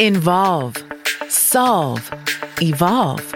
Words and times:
Involve, 0.00 0.76
solve, 1.28 2.10
evolve. 2.60 3.34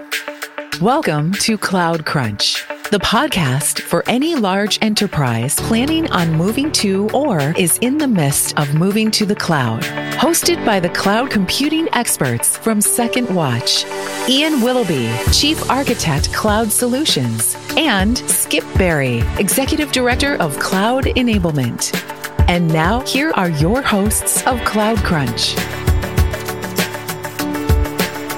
Welcome 0.81 1.33
to 1.35 1.57
Cloud 1.57 2.05
Crunch, 2.05 2.67
the 2.91 2.99
podcast 2.99 3.81
for 3.81 4.03
any 4.09 4.35
large 4.35 4.80
enterprise 4.83 5.54
planning 5.54 6.11
on 6.11 6.33
moving 6.33 6.72
to 6.72 7.09
or 7.11 7.54
is 7.57 7.79
in 7.79 7.99
the 7.99 8.09
midst 8.09 8.59
of 8.59 8.75
moving 8.75 9.12
to 9.12 9.25
the 9.25 9.37
cloud. 9.37 9.83
Hosted 10.14 10.64
by 10.67 10.80
the 10.80 10.88
cloud 10.88 11.30
computing 11.30 11.89
experts 11.93 12.57
from 12.57 12.80
Second 12.80 13.32
Watch, 13.32 13.84
Ian 14.29 14.62
Willoughby, 14.62 15.14
Chief 15.30 15.71
Architect 15.71 16.32
Cloud 16.32 16.73
Solutions, 16.73 17.55
and 17.77 18.18
Skip 18.29 18.64
Berry, 18.77 19.18
Executive 19.39 19.93
Director 19.93 20.34
of 20.39 20.59
Cloud 20.59 21.05
Enablement. 21.05 22.16
And 22.49 22.69
now, 22.73 23.01
here 23.01 23.33
are 23.33 23.51
your 23.51 23.83
hosts 23.83 24.46
of 24.46 24.61
Cloud 24.65 24.99
Crunch. 24.99 25.57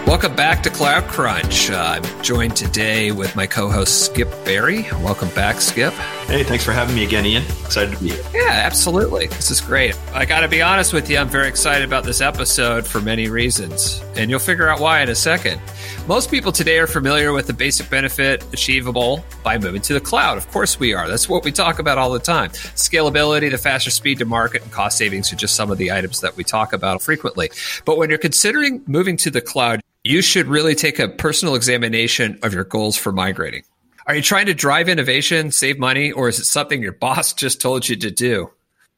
Welcome 0.07 0.35
back 0.35 0.63
to 0.63 0.71
Cloud 0.71 1.05
Crunch. 1.05 1.69
Uh, 1.69 2.01
I'm 2.01 2.23
joined 2.23 2.57
today 2.57 3.13
with 3.13 3.37
my 3.37 3.47
co 3.47 3.69
host, 3.69 4.07
Skip 4.07 4.31
Berry. 4.47 4.85
Welcome 5.03 5.29
back, 5.35 5.61
Skip. 5.61 5.93
Hey, 6.27 6.43
thanks 6.43 6.65
for 6.65 6.73
having 6.73 6.95
me 6.95 7.05
again, 7.05 7.27
Ian. 7.27 7.43
Excited 7.43 7.95
to 7.95 8.03
be 8.03 8.13
here. 8.13 8.25
Yeah, 8.33 8.49
absolutely. 8.65 9.27
This 9.27 9.51
is 9.51 9.61
great. 9.61 9.95
I 10.15 10.25
got 10.25 10.41
to 10.41 10.49
be 10.49 10.63
honest 10.63 10.95
with 10.95 11.11
you, 11.11 11.19
I'm 11.19 11.29
very 11.29 11.49
excited 11.49 11.87
about 11.87 12.05
this 12.05 12.23
episode 12.23 12.87
for 12.87 13.03
many 13.03 13.29
reasons, 13.29 14.03
and 14.17 14.31
you'll 14.31 14.41
figure 14.41 14.71
out 14.71 14.81
why 14.81 15.03
in 15.03 15.11
a 15.11 15.15
second. 15.15 15.61
Most 16.09 16.31
people 16.31 16.53
today 16.53 16.79
are 16.79 16.87
familiar 16.87 17.35
with 17.35 17.49
the 17.49 17.53
basic 17.53 17.91
benefit 17.91 18.43
achievable 18.55 19.23
by 19.43 19.59
moving 19.59 19.83
to 19.83 19.93
the 19.93 20.01
cloud. 20.01 20.39
Of 20.39 20.51
course, 20.51 20.81
we 20.81 20.95
are. 20.95 21.07
That's 21.07 21.29
what 21.29 21.45
we 21.45 21.53
talk 21.53 21.79
about 21.79 21.99
all 21.99 22.11
the 22.11 22.19
time. 22.19 22.49
Scalability, 22.49 23.51
the 23.51 23.59
faster 23.59 23.91
speed 23.91 24.21
to 24.21 24.25
market, 24.25 24.63
and 24.63 24.73
cost 24.73 24.97
savings 24.97 25.31
are 25.35 25.37
just 25.37 25.55
some 25.55 25.71
of 25.71 25.77
the 25.77 25.93
items 25.93 26.23
that 26.23 26.35
we 26.35 26.45
talk 26.45 26.73
about 26.73 27.03
frequently. 27.03 27.51
But 27.85 27.99
when 27.99 28.09
you're 28.09 28.19
considering 28.19 28.83
moving 28.87 29.19
to 29.19 29.31
the 29.31 29.43
cloud, 29.43 29.83
you 30.03 30.23
should 30.23 30.47
really 30.47 30.75
take 30.75 30.99
a 30.99 31.11
personal 31.11 31.55
examination 31.55 32.39
of 32.43 32.55
your 32.55 32.65
goals 32.65 32.97
for 32.97 33.13
migrating. 33.13 33.65
Are 34.07 34.15
you 34.15 34.23
trying 34.23 34.47
to 34.47 34.55
drive 34.55 34.89
innovation, 34.89 35.51
save 35.51 35.79
money, 35.79 36.11
or 36.11 36.31
is 36.31 36.39
it 36.39 36.47
something 36.47 36.81
your 36.81 36.93
boss 37.05 37.35
just 37.35 37.61
told 37.61 37.87
you 37.87 37.97
to 37.97 38.11
do? 38.11 38.45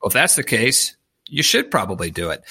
Well, 0.01 0.07
if 0.07 0.13
that's 0.13 0.37
the 0.37 0.45
case, 0.45 0.97
you 1.27 1.43
should 1.43 1.73
probably 1.73 2.13
do 2.13 2.31
it. 2.31 2.45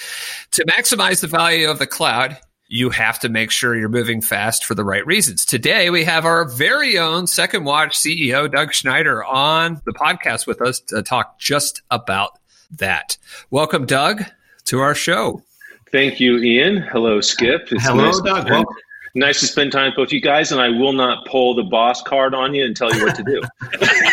To 0.52 0.66
maximize 0.66 1.22
the 1.22 1.28
value 1.28 1.70
of 1.70 1.78
the 1.78 1.86
cloud, 1.86 2.36
you 2.72 2.88
have 2.88 3.18
to 3.18 3.28
make 3.28 3.50
sure 3.50 3.76
you're 3.76 3.88
moving 3.88 4.20
fast 4.20 4.64
for 4.64 4.76
the 4.76 4.84
right 4.84 5.04
reasons. 5.04 5.44
Today, 5.44 5.90
we 5.90 6.04
have 6.04 6.24
our 6.24 6.44
very 6.44 6.98
own 6.98 7.26
Second 7.26 7.64
Watch 7.64 7.98
CEO, 7.98 8.50
Doug 8.50 8.72
Schneider, 8.72 9.24
on 9.24 9.82
the 9.84 9.92
podcast 9.92 10.46
with 10.46 10.62
us 10.62 10.78
to 10.78 11.02
talk 11.02 11.36
just 11.40 11.82
about 11.90 12.38
that. 12.78 13.18
Welcome, 13.50 13.86
Doug, 13.86 14.22
to 14.66 14.78
our 14.78 14.94
show. 14.94 15.42
Thank 15.90 16.20
you, 16.20 16.38
Ian. 16.38 16.76
Hello, 16.76 17.20
Skip. 17.20 17.72
It's 17.72 17.84
Hello, 17.84 18.04
nice 18.04 18.20
Doug. 18.20 18.46
To 18.46 18.52
spend, 18.52 18.66
nice 19.14 19.40
to 19.40 19.46
spend 19.46 19.72
time 19.72 19.86
with 19.86 19.96
both 19.96 20.12
you 20.12 20.20
guys, 20.20 20.52
and 20.52 20.60
I 20.60 20.68
will 20.68 20.92
not 20.92 21.26
pull 21.26 21.54
the 21.54 21.62
boss 21.62 22.02
card 22.02 22.34
on 22.34 22.54
you 22.54 22.64
and 22.64 22.76
tell 22.76 22.94
you 22.94 23.04
what 23.04 23.14
to 23.16 23.22
do. 23.22 23.42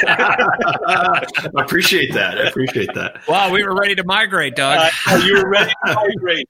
I 0.07 1.61
appreciate 1.61 2.13
that. 2.13 2.37
I 2.37 2.47
appreciate 2.47 2.93
that. 2.95 3.27
Wow, 3.27 3.51
we 3.51 3.63
were 3.63 3.75
ready 3.75 3.95
to 3.95 4.03
migrate, 4.03 4.55
Doug. 4.55 4.91
Uh, 5.07 5.21
you 5.25 5.35
were 5.35 5.49
ready 5.49 5.71
to 5.85 5.93
migrate. 5.93 6.49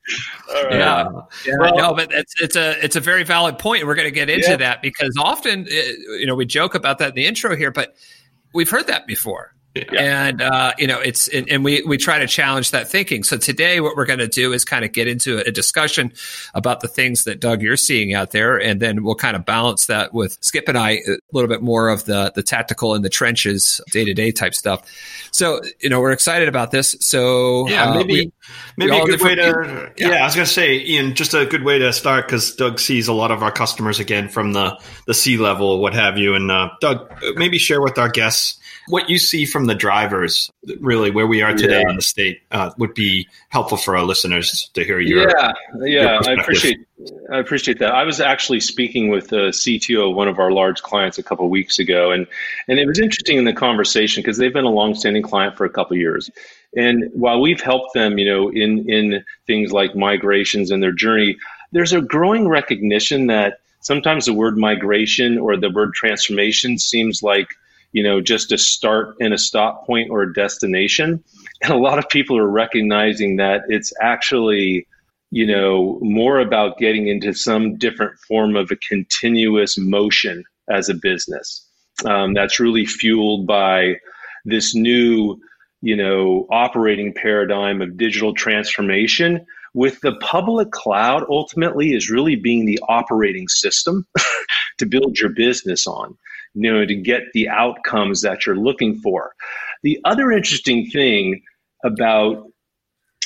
Yeah, 0.69 1.09
yeah 1.45 1.55
well, 1.59 1.77
no, 1.77 1.93
but 1.93 2.11
it's 2.11 2.33
it's 2.41 2.55
a 2.55 2.83
it's 2.83 2.95
a 2.95 3.01
very 3.01 3.23
valid 3.23 3.59
point. 3.59 3.85
We're 3.85 3.95
going 3.95 4.07
to 4.07 4.11
get 4.11 4.29
into 4.29 4.51
yeah. 4.51 4.57
that 4.57 4.81
because 4.81 5.15
often, 5.19 5.61
uh, 5.63 5.75
you 6.17 6.25
know, 6.25 6.35
we 6.35 6.45
joke 6.45 6.75
about 6.75 6.99
that 6.99 7.09
in 7.09 7.15
the 7.15 7.25
intro 7.25 7.55
here, 7.55 7.71
but 7.71 7.95
we've 8.53 8.69
heard 8.69 8.87
that 8.87 9.07
before 9.07 9.53
yeah. 9.91 10.27
And 10.27 10.41
uh, 10.41 10.73
you 10.77 10.87
know, 10.87 10.99
it's 10.99 11.27
and, 11.27 11.49
and, 11.49 11.63
we 11.63 11.81
we 11.83 11.97
try 11.97 12.19
to 12.19 12.27
challenge 12.27 12.71
that 12.71 12.87
thinking. 12.87 13.23
So 13.23 13.37
today, 13.37 13.79
what 13.79 13.95
we're 13.95 14.05
going 14.05 14.19
to 14.19 14.27
do 14.27 14.53
is 14.53 14.63
kind 14.65 14.85
of 14.85 14.91
get 14.91 15.07
into 15.07 15.39
a 15.39 15.51
discussion 15.51 16.13
about 16.53 16.81
the 16.81 16.87
things 16.87 17.25
that 17.25 17.39
Doug 17.39 17.61
you're 17.61 17.77
seeing 17.77 18.13
out 18.13 18.31
there, 18.31 18.57
and 18.57 18.79
then 18.79 19.03
we'll 19.03 19.15
kind 19.15 19.35
of 19.35 19.45
balance 19.45 19.87
that 19.87 20.13
with 20.13 20.37
Skip 20.41 20.67
and 20.67 20.77
I 20.77 20.91
a 20.91 21.17
little 21.31 21.49
bit 21.49 21.61
more 21.61 21.89
of 21.89 22.05
the 22.05 22.31
the 22.35 22.43
tactical 22.43 22.95
in 22.95 23.01
the 23.01 23.09
trenches, 23.09 23.81
day 23.91 24.05
to 24.05 24.13
day 24.13 24.31
type 24.31 24.53
stuff. 24.53 24.83
So 25.31 25.61
you 25.79 25.89
know, 25.89 25.99
we're 25.99 26.11
excited 26.11 26.47
about 26.47 26.71
this. 26.71 26.95
So 26.99 27.67
yeah, 27.67 27.85
uh, 27.85 27.95
maybe 27.95 28.13
we, 28.13 28.31
maybe 28.77 28.97
a 28.97 29.05
good 29.05 29.21
way 29.21 29.35
to 29.35 29.91
yeah. 29.97 30.09
yeah. 30.09 30.15
I 30.21 30.25
was 30.25 30.35
going 30.35 30.45
to 30.45 30.51
say, 30.51 30.79
Ian, 30.79 31.15
just 31.15 31.33
a 31.33 31.45
good 31.45 31.63
way 31.63 31.79
to 31.79 31.91
start 31.93 32.25
because 32.25 32.55
Doug 32.55 32.79
sees 32.79 33.07
a 33.07 33.13
lot 33.13 33.31
of 33.31 33.43
our 33.43 33.51
customers 33.51 33.99
again 33.99 34.29
from 34.29 34.53
the 34.53 34.79
the 35.05 35.13
C 35.13 35.37
level, 35.37 35.79
what 35.79 35.93
have 35.93 36.17
you, 36.17 36.35
and 36.35 36.51
uh, 36.51 36.69
Doug, 36.81 37.11
maybe 37.35 37.57
share 37.57 37.81
with 37.81 37.97
our 37.97 38.09
guests 38.09 38.59
what 38.87 39.09
you 39.09 39.17
see 39.17 39.45
from 39.45 39.65
the 39.65 39.75
drivers, 39.75 40.49
really 40.79 41.11
where 41.11 41.27
we 41.27 41.41
are 41.41 41.53
today 41.53 41.81
yeah. 41.81 41.89
in 41.89 41.95
the 41.95 42.01
state, 42.01 42.41
uh, 42.51 42.71
would 42.77 42.93
be 42.93 43.27
helpful 43.49 43.77
for 43.77 43.97
our 43.97 44.05
listeners 44.05 44.69
to 44.73 44.83
hear 44.83 44.99
your. 44.99 45.27
Yeah, 45.27 45.51
yeah, 45.79 46.19
your 46.23 46.29
I 46.29 46.41
appreciate. 46.41 46.79
I 47.31 47.39
appreciate 47.39 47.79
that. 47.79 47.93
I 47.93 48.03
was 48.03 48.19
actually 48.19 48.59
speaking 48.59 49.09
with 49.09 49.27
the 49.27 49.49
CTO 49.49 50.09
of 50.09 50.15
one 50.15 50.27
of 50.27 50.39
our 50.39 50.51
large 50.51 50.81
clients 50.81 51.17
a 51.17 51.23
couple 51.23 51.47
weeks 51.49 51.79
ago, 51.79 52.11
and 52.11 52.27
and 52.67 52.79
it 52.79 52.87
was 52.87 52.99
interesting 52.99 53.37
in 53.37 53.43
the 53.43 53.53
conversation 53.53 54.23
because 54.23 54.37
they've 54.37 54.53
been 54.53 54.65
a 54.65 54.69
longstanding 54.69 55.23
client 55.23 55.57
for 55.57 55.65
a 55.65 55.69
couple 55.69 55.97
years, 55.97 56.29
and 56.75 57.09
while 57.13 57.41
we've 57.41 57.61
helped 57.61 57.93
them, 57.93 58.17
you 58.17 58.25
know, 58.25 58.49
in 58.49 58.89
in 58.89 59.23
things 59.45 59.71
like 59.71 59.95
migrations 59.95 60.71
and 60.71 60.81
their 60.81 60.91
journey, 60.91 61.37
there's 61.71 61.93
a 61.93 62.01
growing 62.01 62.47
recognition 62.47 63.27
that 63.27 63.59
sometimes 63.81 64.25
the 64.25 64.33
word 64.33 64.57
migration 64.57 65.37
or 65.37 65.55
the 65.55 65.69
word 65.69 65.93
transformation 65.93 66.77
seems 66.77 67.23
like 67.23 67.49
you 67.91 68.03
know, 68.03 68.21
just 68.21 68.51
a 68.51 68.57
start 68.57 69.15
and 69.19 69.33
a 69.33 69.37
stop 69.37 69.85
point 69.85 70.09
or 70.11 70.21
a 70.23 70.33
destination. 70.33 71.23
And 71.63 71.73
a 71.73 71.77
lot 71.77 71.97
of 71.97 72.07
people 72.07 72.37
are 72.37 72.47
recognizing 72.47 73.37
that 73.37 73.63
it's 73.67 73.91
actually, 73.99 74.85
you 75.31 75.43
know, 75.43 75.97
more 76.03 76.39
about 76.39 76.77
getting 76.77 77.07
into 77.07 77.33
some 77.33 77.77
different 77.77 78.15
form 78.19 78.55
of 78.55 78.69
a 78.69 78.75
continuous 78.75 79.75
motion 79.75 80.43
as 80.69 80.87
a 80.87 80.93
business. 80.93 81.67
Um, 82.05 82.35
that's 82.35 82.59
really 82.59 82.85
fueled 82.85 83.47
by 83.47 83.95
this 84.45 84.75
new, 84.75 85.41
you 85.81 85.95
know, 85.95 86.47
operating 86.49 87.13
paradigm 87.13 87.81
of 87.81 87.97
digital 87.97 88.33
transformation 88.33 89.45
with 89.73 89.99
the 90.01 90.15
public 90.21 90.71
cloud 90.71 91.23
ultimately 91.29 91.93
is 91.93 92.09
really 92.09 92.35
being 92.35 92.65
the 92.65 92.79
operating 92.87 93.47
system 93.47 94.07
to 94.77 94.85
build 94.85 95.17
your 95.19 95.29
business 95.29 95.85
on 95.85 96.17
you 96.57 96.73
know, 96.73 96.85
to 96.85 96.95
get 96.95 97.21
the 97.33 97.49
outcomes 97.49 98.21
that 98.21 98.45
you're 98.45 98.57
looking 98.57 98.99
for. 98.99 99.33
The 99.83 99.99
other 100.05 100.31
interesting 100.31 100.89
thing 100.89 101.43
about 101.83 102.47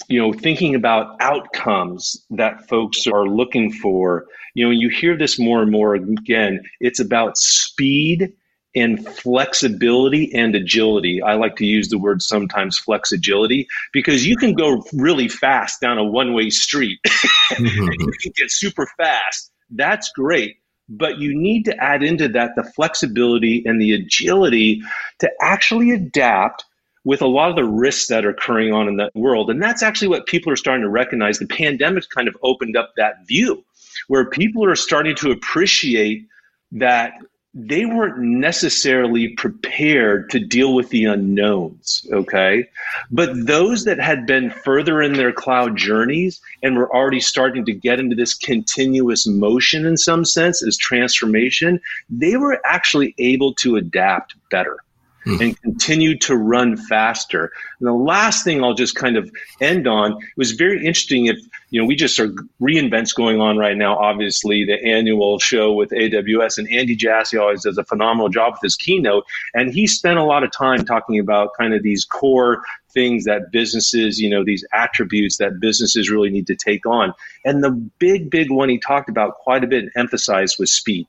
you 0.09 0.19
know 0.19 0.33
thinking 0.33 0.75
about 0.75 1.15
outcomes 1.21 2.25
that 2.31 2.67
folks 2.67 3.07
are 3.07 3.27
looking 3.27 3.71
for 3.71 4.25
you 4.55 4.65
know 4.65 4.71
you 4.71 4.89
hear 4.89 5.15
this 5.15 5.39
more 5.39 5.61
and 5.61 5.71
more 5.71 5.93
again 5.93 6.59
it's 6.79 6.99
about 6.99 7.37
speed 7.37 8.33
and 8.75 9.07
flexibility 9.07 10.33
and 10.33 10.55
agility. 10.55 11.21
I 11.21 11.33
like 11.33 11.55
to 11.57 11.65
use 11.65 11.89
the 11.89 11.99
word 11.99 12.21
sometimes 12.21 12.77
flex 12.77 13.11
agility 13.11 13.67
because 13.91 14.25
you 14.25 14.37
can 14.37 14.53
go 14.53 14.83
really 14.93 15.27
fast 15.27 15.81
down 15.81 15.97
a 15.97 16.03
one 16.03 16.33
way 16.33 16.49
street. 16.49 16.99
mm-hmm. 17.05 17.91
you 17.91 18.13
can 18.21 18.31
get 18.37 18.51
super 18.51 18.87
fast. 18.97 19.51
That's 19.69 20.11
great 20.13 20.57
but 20.93 21.19
you 21.19 21.33
need 21.33 21.63
to 21.63 21.77
add 21.77 22.03
into 22.03 22.27
that 22.27 22.51
the 22.57 22.63
flexibility 22.63 23.63
and 23.65 23.79
the 23.79 23.93
agility 23.93 24.81
to 25.19 25.31
actually 25.41 25.91
adapt 25.91 26.65
with 27.03 27.21
a 27.21 27.27
lot 27.27 27.49
of 27.49 27.55
the 27.55 27.63
risks 27.63 28.07
that 28.07 28.25
are 28.25 28.29
occurring 28.29 28.73
on 28.73 28.87
in 28.87 28.97
that 28.97 29.15
world. 29.15 29.49
And 29.49 29.61
that's 29.61 29.81
actually 29.81 30.09
what 30.09 30.27
people 30.27 30.51
are 30.51 30.57
starting 30.57 30.83
to 30.83 30.89
recognize. 30.89 31.39
The 31.39 31.47
pandemic 31.47 32.03
kind 32.09 32.27
of 32.27 32.37
opened 32.43 32.77
up 32.77 32.91
that 32.97 33.25
view 33.25 33.63
where 34.07 34.29
people 34.29 34.65
are 34.65 34.75
starting 34.75 35.15
to 35.15 35.31
appreciate 35.31 36.27
that 36.73 37.13
they 37.53 37.85
weren't 37.85 38.17
necessarily 38.17 39.29
prepared 39.29 40.29
to 40.29 40.39
deal 40.39 40.73
with 40.73 40.89
the 40.89 41.03
unknowns, 41.05 42.07
okay? 42.13 42.65
But 43.11 43.45
those 43.45 43.83
that 43.83 43.99
had 43.99 44.25
been 44.25 44.49
further 44.49 45.01
in 45.01 45.13
their 45.13 45.33
cloud 45.33 45.75
journeys 45.75 46.39
and 46.63 46.77
were 46.77 46.93
already 46.93 47.19
starting 47.19 47.65
to 47.65 47.73
get 47.73 47.99
into 47.99 48.15
this 48.15 48.33
continuous 48.33 49.27
motion 49.27 49.85
in 49.85 49.97
some 49.97 50.23
sense 50.23 50.65
as 50.65 50.77
transformation, 50.77 51.81
they 52.09 52.37
were 52.37 52.61
actually 52.65 53.13
able 53.17 53.53
to 53.55 53.75
adapt 53.75 54.35
better 54.49 54.77
hmm. 55.23 55.41
and 55.41 55.61
continue 55.61 56.17
to 56.19 56.35
run 56.35 56.77
faster. 56.77 57.51
And 57.79 57.87
the 57.87 57.93
last 57.93 58.43
thing 58.43 58.63
I'll 58.63 58.73
just 58.73 58.95
kind 58.95 59.17
of 59.17 59.31
end 59.59 59.87
on, 59.87 60.13
it 60.13 60.37
was 60.37 60.51
very 60.51 60.79
interesting 60.79 61.27
if 61.27 61.37
you 61.71 61.81
know, 61.81 61.87
we 61.87 61.95
just 61.95 62.19
are 62.19 62.27
reInvent's 62.61 63.13
going 63.13 63.39
on 63.39 63.57
right 63.57 63.77
now. 63.77 63.97
Obviously, 63.97 64.65
the 64.65 64.83
annual 64.83 65.39
show 65.39 65.73
with 65.73 65.91
AWS 65.91 66.57
and 66.57 66.69
Andy 66.69 66.97
Jassy 66.97 67.37
always 67.37 67.63
does 67.63 67.77
a 67.77 67.85
phenomenal 67.85 68.27
job 68.27 68.53
with 68.53 68.61
his 68.61 68.75
keynote. 68.75 69.23
And 69.53 69.73
he 69.73 69.87
spent 69.87 70.19
a 70.19 70.23
lot 70.23 70.43
of 70.43 70.51
time 70.51 70.83
talking 70.83 71.17
about 71.17 71.51
kind 71.57 71.73
of 71.73 71.81
these 71.81 72.03
core 72.03 72.61
things 72.93 73.23
that 73.23 73.51
businesses, 73.51 74.19
you 74.19 74.29
know, 74.29 74.43
these 74.43 74.65
attributes 74.73 75.37
that 75.37 75.61
businesses 75.61 76.11
really 76.11 76.29
need 76.29 76.47
to 76.47 76.55
take 76.55 76.85
on. 76.85 77.13
And 77.45 77.63
the 77.63 77.71
big, 77.71 78.29
big 78.29 78.51
one 78.51 78.67
he 78.67 78.77
talked 78.77 79.09
about 79.09 79.35
quite 79.35 79.63
a 79.63 79.67
bit 79.67 79.83
and 79.83 79.91
emphasized 79.95 80.57
was 80.59 80.73
speed. 80.73 81.07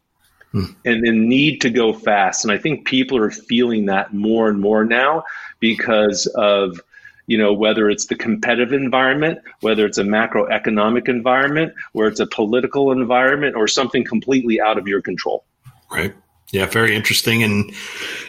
Hmm. 0.52 0.64
And 0.84 1.04
the 1.04 1.12
need 1.12 1.60
to 1.62 1.70
go 1.70 1.92
fast. 1.92 2.44
And 2.44 2.52
I 2.52 2.58
think 2.58 2.86
people 2.86 3.18
are 3.18 3.30
feeling 3.30 3.86
that 3.86 4.12
more 4.12 4.48
and 4.48 4.60
more 4.60 4.84
now 4.84 5.24
because 5.60 6.26
of 6.26 6.80
you 7.26 7.38
know, 7.38 7.52
whether 7.52 7.88
it's 7.88 8.06
the 8.06 8.14
competitive 8.14 8.72
environment, 8.72 9.38
whether 9.60 9.86
it's 9.86 9.98
a 9.98 10.02
macroeconomic 10.02 11.08
environment, 11.08 11.72
where 11.92 12.08
it's 12.08 12.20
a 12.20 12.26
political 12.26 12.90
environment, 12.90 13.54
or 13.56 13.68
something 13.68 14.04
completely 14.04 14.60
out 14.60 14.76
of 14.76 14.88
your 14.88 15.00
control. 15.00 15.44
Right. 15.90 16.14
Yeah, 16.50 16.66
very 16.66 16.94
interesting, 16.94 17.42
and 17.42 17.72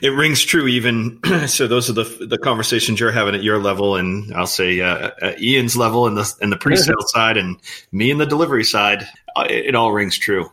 it 0.02 0.10
rings 0.10 0.42
true. 0.42 0.68
Even 0.68 1.20
so, 1.48 1.68
those 1.68 1.90
are 1.90 1.94
the 1.94 2.26
the 2.26 2.38
conversations 2.38 3.02
you're 3.02 3.12
having 3.12 3.36
at 3.36 3.44
your 3.44 3.60
level, 3.60 3.98
and 3.98 4.34
I'll 4.34 4.48
say 4.48 4.80
uh, 4.80 5.12
uh, 5.22 5.34
Ian's 5.38 5.76
level, 5.76 6.08
and 6.08 6.16
the 6.16 6.34
and 6.42 6.50
the 6.50 6.56
pre-sale 6.56 7.02
side, 7.08 7.36
and 7.36 7.58
me 7.92 8.12
and 8.12 8.22
the 8.22 8.26
delivery 8.26 8.64
side. 8.64 9.06
Uh, 9.36 9.46
it, 9.50 9.66
it, 9.66 9.76
all 9.76 9.92
rings 9.92 10.18
true. 10.18 10.50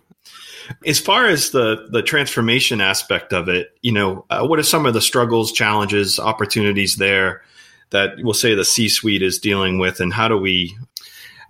As 0.86 0.98
far 0.98 1.26
as 1.26 1.50
the 1.50 1.88
the 1.90 2.02
transformation 2.02 2.80
aspect 2.80 3.32
of 3.32 3.48
it, 3.48 3.76
you 3.82 3.92
know, 3.92 4.24
uh, 4.30 4.46
what 4.46 4.58
are 4.58 4.64
some 4.64 4.86
of 4.86 4.94
the 4.94 5.00
struggles, 5.00 5.52
challenges, 5.52 6.18
opportunities 6.18 6.96
there 6.96 7.42
that 7.90 8.18
we'll 8.18 8.34
say 8.34 8.54
the 8.54 8.64
C-suite 8.64 9.22
is 9.22 9.38
dealing 9.38 9.78
with, 9.78 10.00
and 10.00 10.12
how 10.12 10.28
do 10.28 10.38
we, 10.38 10.76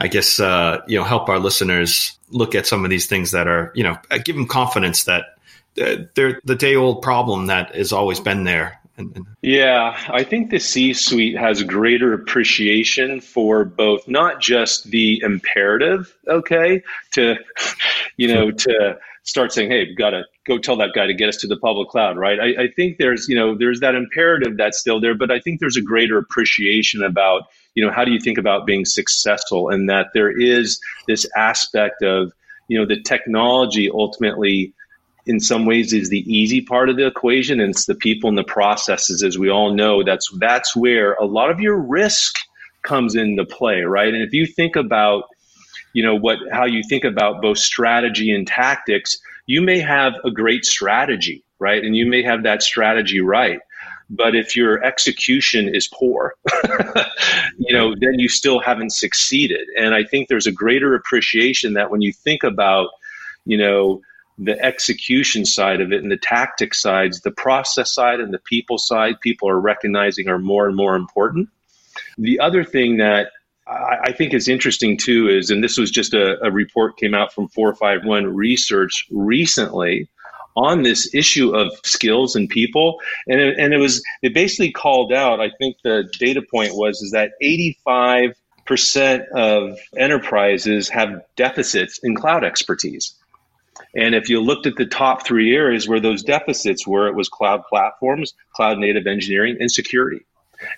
I 0.00 0.08
guess, 0.08 0.40
uh, 0.40 0.80
you 0.86 0.98
know, 0.98 1.04
help 1.04 1.28
our 1.28 1.38
listeners 1.38 2.18
look 2.30 2.54
at 2.54 2.66
some 2.66 2.84
of 2.84 2.90
these 2.90 3.06
things 3.06 3.32
that 3.32 3.46
are, 3.46 3.72
you 3.74 3.84
know, 3.84 3.98
uh, 4.10 4.18
give 4.24 4.36
them 4.36 4.46
confidence 4.46 5.04
that 5.04 5.36
they're 5.74 6.40
the 6.44 6.56
day 6.56 6.74
old 6.74 7.02
problem 7.02 7.46
that 7.46 7.74
has 7.74 7.92
always 7.92 8.20
been 8.20 8.44
there. 8.44 8.80
Yeah, 9.40 9.98
I 10.08 10.24
think 10.24 10.50
the 10.50 10.58
C 10.58 10.92
suite 10.92 11.38
has 11.38 11.62
greater 11.62 12.12
appreciation 12.12 13.20
for 13.20 13.64
both 13.64 14.06
not 14.08 14.40
just 14.40 14.90
the 14.90 15.20
imperative, 15.22 16.14
okay, 16.26 16.82
to, 17.12 17.36
you 18.16 18.28
know, 18.28 18.50
to 18.50 18.98
start 19.22 19.52
saying, 19.52 19.70
hey, 19.70 19.84
we've 19.84 19.96
got 19.96 20.10
to 20.10 20.22
go 20.46 20.58
tell 20.58 20.76
that 20.76 20.90
guy 20.94 21.06
to 21.06 21.14
get 21.14 21.28
us 21.28 21.36
to 21.38 21.46
the 21.46 21.56
public 21.56 21.88
cloud, 21.88 22.16
right? 22.16 22.38
I, 22.40 22.64
I 22.64 22.68
think 22.74 22.98
there's, 22.98 23.28
you 23.28 23.36
know, 23.36 23.56
there's 23.56 23.80
that 23.80 23.94
imperative 23.94 24.56
that's 24.56 24.78
still 24.78 25.00
there, 25.00 25.14
but 25.14 25.30
I 25.30 25.40
think 25.40 25.60
there's 25.60 25.76
a 25.76 25.82
greater 25.82 26.18
appreciation 26.18 27.02
about, 27.02 27.42
you 27.74 27.84
know, 27.84 27.92
how 27.92 28.04
do 28.04 28.12
you 28.12 28.20
think 28.20 28.38
about 28.38 28.66
being 28.66 28.84
successful? 28.84 29.68
And 29.68 29.88
that 29.88 30.08
there 30.14 30.30
is 30.30 30.80
this 31.06 31.26
aspect 31.36 32.02
of, 32.02 32.32
you 32.68 32.78
know, 32.78 32.86
the 32.86 33.00
technology 33.02 33.90
ultimately 33.90 34.72
in 35.26 35.38
some 35.38 35.66
ways 35.66 35.92
is 35.92 36.08
the 36.08 36.24
easy 36.32 36.62
part 36.62 36.88
of 36.88 36.96
the 36.96 37.06
equation 37.06 37.60
and 37.60 37.70
it's 37.70 37.86
the 37.86 37.94
people 37.94 38.28
and 38.28 38.38
the 38.38 38.44
processes 38.44 39.22
as 39.22 39.38
we 39.38 39.50
all 39.50 39.72
know. 39.74 40.02
That's 40.02 40.28
that's 40.38 40.74
where 40.74 41.14
a 41.14 41.26
lot 41.26 41.50
of 41.50 41.60
your 41.60 41.76
risk 41.76 42.36
comes 42.82 43.14
into 43.14 43.44
play 43.44 43.82
right? 43.82 44.12
And 44.14 44.22
if 44.22 44.32
you 44.32 44.46
think 44.46 44.76
about 44.76 45.24
you 45.92 46.02
know 46.02 46.14
what 46.14 46.38
how 46.52 46.64
you 46.64 46.82
think 46.88 47.04
about 47.04 47.42
both 47.42 47.58
strategy 47.58 48.32
and 48.32 48.46
tactics 48.46 49.18
you 49.46 49.60
may 49.60 49.80
have 49.80 50.12
a 50.24 50.30
great 50.30 50.64
strategy 50.64 51.44
right? 51.60 51.84
And 51.84 51.94
you 51.94 52.06
may 52.06 52.22
have 52.22 52.42
that 52.44 52.62
strategy 52.62 53.20
right. 53.20 53.60
But 54.08 54.34
if 54.34 54.56
your 54.56 54.82
execution 54.82 55.72
is 55.72 55.88
poor 55.92 56.34
you 57.58 57.72
know 57.72 57.94
then 58.00 58.18
you 58.18 58.28
still 58.28 58.58
haven't 58.60 58.92
succeeded. 58.92 59.66
And 59.78 59.94
i 59.94 60.02
think 60.04 60.28
there's 60.28 60.46
a 60.46 60.52
greater 60.52 60.94
appreciation 60.94 61.74
that 61.74 61.90
when 61.90 62.00
you 62.00 62.12
think 62.12 62.42
about 62.42 62.88
you 63.44 63.56
know 63.56 64.00
the 64.40 64.58
execution 64.64 65.44
side 65.44 65.82
of 65.82 65.92
it 65.92 66.02
and 66.02 66.10
the 66.10 66.16
tactic 66.16 66.74
sides, 66.74 67.20
the 67.20 67.30
process 67.30 67.92
side 67.92 68.20
and 68.20 68.32
the 68.32 68.38
people 68.38 68.78
side, 68.78 69.20
people 69.20 69.48
are 69.48 69.60
recognizing 69.60 70.28
are 70.28 70.38
more 70.38 70.66
and 70.66 70.74
more 70.74 70.96
important. 70.96 71.48
The 72.16 72.40
other 72.40 72.64
thing 72.64 72.96
that 72.96 73.32
I, 73.70 74.12
think 74.12 74.34
is 74.34 74.48
interesting 74.48 74.96
too 74.96 75.28
is, 75.28 75.50
and 75.50 75.62
this 75.62 75.78
was 75.78 75.90
just 75.90 76.12
a, 76.12 76.42
a 76.44 76.50
report 76.50 76.96
came 76.96 77.14
out 77.14 77.32
from 77.32 77.48
451 77.48 78.34
Research 78.34 79.06
recently 79.10 80.08
on 80.56 80.82
this 80.82 81.14
issue 81.14 81.54
of 81.54 81.72
skills 81.84 82.34
and 82.34 82.48
people, 82.48 82.98
and 83.28 83.40
it, 83.40 83.58
and 83.58 83.72
it 83.72 83.78
was 83.78 84.02
it 84.22 84.34
basically 84.34 84.72
called 84.72 85.12
out. 85.12 85.40
I 85.40 85.50
think 85.58 85.76
the 85.84 86.10
data 86.18 86.42
point 86.42 86.74
was 86.74 87.00
is 87.00 87.12
that 87.12 87.32
85 87.40 88.34
percent 88.66 89.24
of 89.34 89.78
enterprises 89.96 90.88
have 90.88 91.22
deficits 91.36 92.00
in 92.02 92.14
cloud 92.16 92.44
expertise. 92.44 93.14
And 93.94 94.14
if 94.14 94.28
you 94.28 94.40
looked 94.40 94.66
at 94.66 94.76
the 94.76 94.86
top 94.86 95.26
three 95.26 95.54
areas 95.54 95.88
where 95.88 96.00
those 96.00 96.22
deficits 96.22 96.86
were, 96.86 97.08
it 97.08 97.14
was 97.14 97.28
cloud 97.28 97.62
platforms, 97.68 98.34
cloud 98.54 98.78
native 98.78 99.06
engineering, 99.06 99.56
and 99.58 99.70
security. 99.70 100.24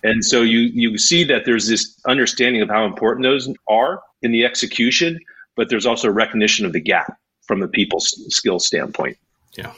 And 0.03 0.25
so 0.25 0.43
you 0.43 0.61
you 0.61 0.99
see 0.99 1.25
that 1.25 1.45
there's 1.45 1.69
this 1.69 1.99
understanding 2.07 2.63
of 2.63 2.69
how 2.69 2.85
important 2.85 3.25
those 3.25 3.49
are 3.69 4.03
in 4.23 4.33
the 4.33 4.45
execution, 4.45 5.19
but 5.57 5.69
there's 5.69 5.87
also 5.87 6.11
recognition 6.11 6.67
of 6.67 6.73
the 6.73 6.81
gap 6.81 7.17
from 7.43 7.61
the 7.61 7.69
people's 7.69 8.15
skill 8.29 8.59
standpoint. 8.59 9.19
Yeah. 9.57 9.73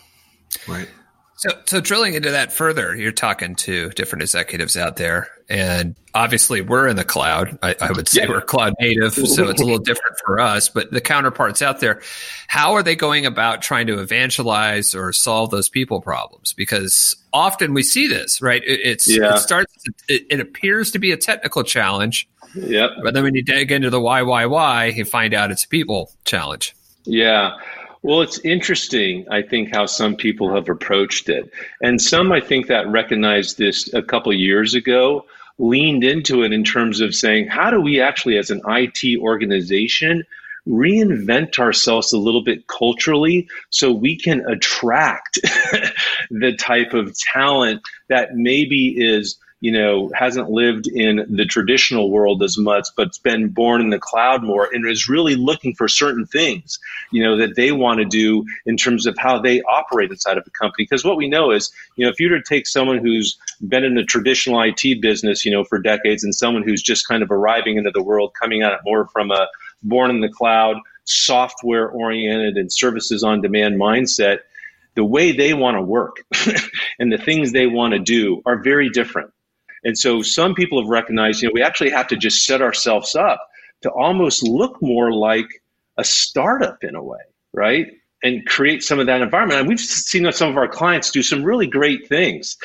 Right. 0.69 0.89
So, 1.37 1.51
so 1.67 1.81
drilling 1.81 2.15
into 2.15 2.31
that 2.31 2.53
further, 2.53 2.95
you're 2.95 3.13
talking 3.13 3.57
to 3.57 3.91
different 3.91 4.23
executives 4.23 4.77
out 4.77 4.97
there, 4.97 5.29
and 5.49 5.97
obviously 6.15 6.61
we're 6.61 6.87
in 6.87 6.95
the 6.97 7.05
cloud. 7.05 7.59
I, 7.61 7.75
I 7.81 7.93
would 7.93 8.09
say 8.09 8.23
yeah. 8.23 8.29
we're 8.29 8.41
cloud 8.41 8.75
native, 8.81 9.15
so 9.15 9.49
it's 9.49 9.61
a 9.61 9.65
little 9.65 9.79
different 9.79 10.17
for 10.25 10.39
us. 10.39 10.69
But 10.69 10.93
the 10.93 11.01
counterparts 11.01 11.61
out 11.61 11.81
there, 11.81 12.01
how 12.47 12.75
are 12.75 12.85
they 12.85 12.95
going 12.95 13.27
about 13.27 13.63
trying 13.63 13.89
to 13.89 14.01
evangelize 14.01 14.95
or 14.95 15.13
solve 15.13 15.51
those 15.51 15.69
people 15.69 16.01
problems? 16.01 16.53
Because 16.53 17.17
often 17.35 17.75
we 17.75 17.83
see 17.83 18.07
this, 18.07 18.41
right? 18.41 18.63
It, 18.65 18.81
it's 18.83 19.07
yeah. 19.07 19.35
it 19.35 19.39
starts. 19.39 19.75
It, 20.09 20.27
it 20.31 20.41
appears 20.41 20.93
to 20.93 20.99
be 20.99 21.13
a 21.13 21.17
technical 21.17 21.65
challenge. 21.65 22.29
Yep. 22.55 22.91
But 23.03 23.15
then 23.15 23.25
when 23.25 23.35
you 23.35 23.43
dig 23.43 23.73
into 23.73 23.91
the 23.91 24.01
why, 24.01 24.23
why, 24.23 24.47
why, 24.47 24.87
you 24.87 25.05
find 25.05 25.35
out 25.35 25.51
it's 25.51 25.65
a 25.65 25.69
people 25.69 26.13
challenge. 26.25 26.75
Yeah. 27.05 27.57
Well, 28.03 28.21
it's 28.21 28.39
interesting, 28.41 29.27
I 29.31 29.43
think, 29.43 29.75
how 29.75 29.87
some 29.87 30.15
people 30.15 30.55
have 30.55 30.69
approached 30.69 31.29
it. 31.29 31.51
And 31.83 32.01
some, 32.01 32.33
I 32.33 32.41
think, 32.41 32.69
that 32.69 32.87
recognized 32.87 33.59
this 33.59 33.93
a 33.93 34.03
couple 34.03 34.33
years 34.33 34.75
ago 34.75 35.27
leaned 35.59 36.05
into 36.05 36.43
it 36.43 36.53
in 36.53 36.65
terms 36.65 37.01
of 37.01 37.15
saying, 37.15 37.49
how 37.49 37.71
do 37.71 37.81
we 37.81 38.01
actually, 38.01 38.37
as 38.37 38.51
an 38.51 38.61
IT 38.67 39.19
organization, 39.21 40.25
reinvent 40.67 41.59
ourselves 41.59 42.13
a 42.13 42.19
little 42.19 42.43
bit 42.43 42.67
culturally 42.67 43.49
so 43.71 43.93
we 43.93 44.17
can 44.17 44.41
attract 44.49 45.39
the 46.31 46.57
type 46.59 46.95
of 46.95 47.17
talent 47.19 47.83
that 48.09 48.35
maybe 48.35 48.89
is 48.97 49.39
you 49.65 49.73
know, 49.73 50.11
hasn't 50.15 50.51
lived 50.51 50.87
in 50.87 51.25
the 51.27 51.47
traditional 51.47 52.11
world 52.11 52.43
as 52.43 52.59
much, 52.59 52.87
but's 52.99 53.17
been 53.17 53.49
born 53.49 53.81
in 53.81 53.89
the 53.89 53.99
cloud 53.99 54.45
more 54.45 54.69
and 54.71 54.87
is 54.87 55.09
really 55.09 55.37
looking 55.37 55.75
for 55.75 55.89
certain 55.89 56.27
things, 56.27 56.79
you 57.11 57.23
know, 57.23 57.39
that 57.39 57.57
they 57.57 57.73
want 57.73 57.99
to 57.99 58.05
do 58.05 58.45
in 58.67 58.77
terms 58.77 59.07
of 59.07 59.17
how 59.17 59.39
they 59.39 59.63
operate 59.63 60.11
inside 60.11 60.37
of 60.37 60.47
a 60.47 60.51
company. 60.51 60.85
Because 60.85 61.03
what 61.03 61.17
we 61.17 61.31
know 61.31 61.51
is, 61.51 61.73
you 61.97 62.05
know, 62.05 62.13
if 62.13 62.21
you 62.21 62.29
were 62.29 62.37
to 62.37 62.45
take 62.45 62.67
someone 62.67 62.99
who's 62.99 63.39
been 63.67 63.85
in 63.85 63.95
the 63.95 64.05
traditional 64.05 64.61
IT 64.61 65.01
business, 65.01 65.47
you 65.47 65.51
know, 65.51 65.65
for 65.65 65.79
decades 65.79 66.25
and 66.25 66.35
someone 66.35 66.63
who's 66.63 66.83
just 66.83 67.09
kind 67.09 67.23
of 67.23 67.31
arriving 67.31 67.79
into 67.79 67.91
the 67.91 68.03
world, 68.03 68.35
coming 68.39 68.61
at 68.61 68.75
it 68.75 68.81
more 68.85 69.07
from 69.15 69.31
a 69.31 69.49
born 69.85 70.11
in 70.11 70.21
the 70.21 70.29
cloud, 70.29 70.77
software 71.05 71.89
oriented 71.89 72.57
and 72.57 72.73
services 72.73 73.23
on 73.23 73.41
demand 73.41 73.79
mindset, 73.81 74.39
the 74.95 75.05
way 75.05 75.33
they 75.33 75.55
want 75.55 75.77
to 75.77 75.83
work 75.83 76.17
and 76.99 77.13
the 77.13 77.19
things 77.19 77.53
they 77.53 77.67
want 77.67 77.93
to 77.93 77.99
do 77.99 78.43
are 78.47 78.63
very 78.63 78.89
different. 78.89 79.31
And 79.85 79.99
so 79.99 80.23
some 80.23 80.55
people 80.55 80.81
have 80.81 80.89
recognized, 80.89 81.43
you 81.43 81.49
know, 81.49 81.53
we 81.55 81.63
actually 81.63 81.91
have 81.91 82.09
to 82.09 82.17
just 82.17 82.45
set 82.45 82.63
ourselves 82.63 83.15
up 83.15 83.47
to 83.83 83.91
almost 83.91 84.43
look 84.43 84.81
more 84.81 85.13
like 85.13 85.47
a 85.99 86.05
startup 86.05 86.83
in 86.83 86.95
a 86.95 87.03
way, 87.03 87.21
right? 87.53 87.89
And 88.23 88.47
create 88.47 88.83
some 88.83 88.99
of 88.99 89.07
that 89.07 89.21
environment. 89.21 89.61
And 89.61 89.69
we've 89.69 89.79
seen 89.79 90.31
some 90.33 90.49
of 90.49 90.57
our 90.57 90.69
clients 90.69 91.11
do 91.11 91.23
some 91.23 91.45
really 91.45 91.67
great 91.67 92.09
things 92.09 92.57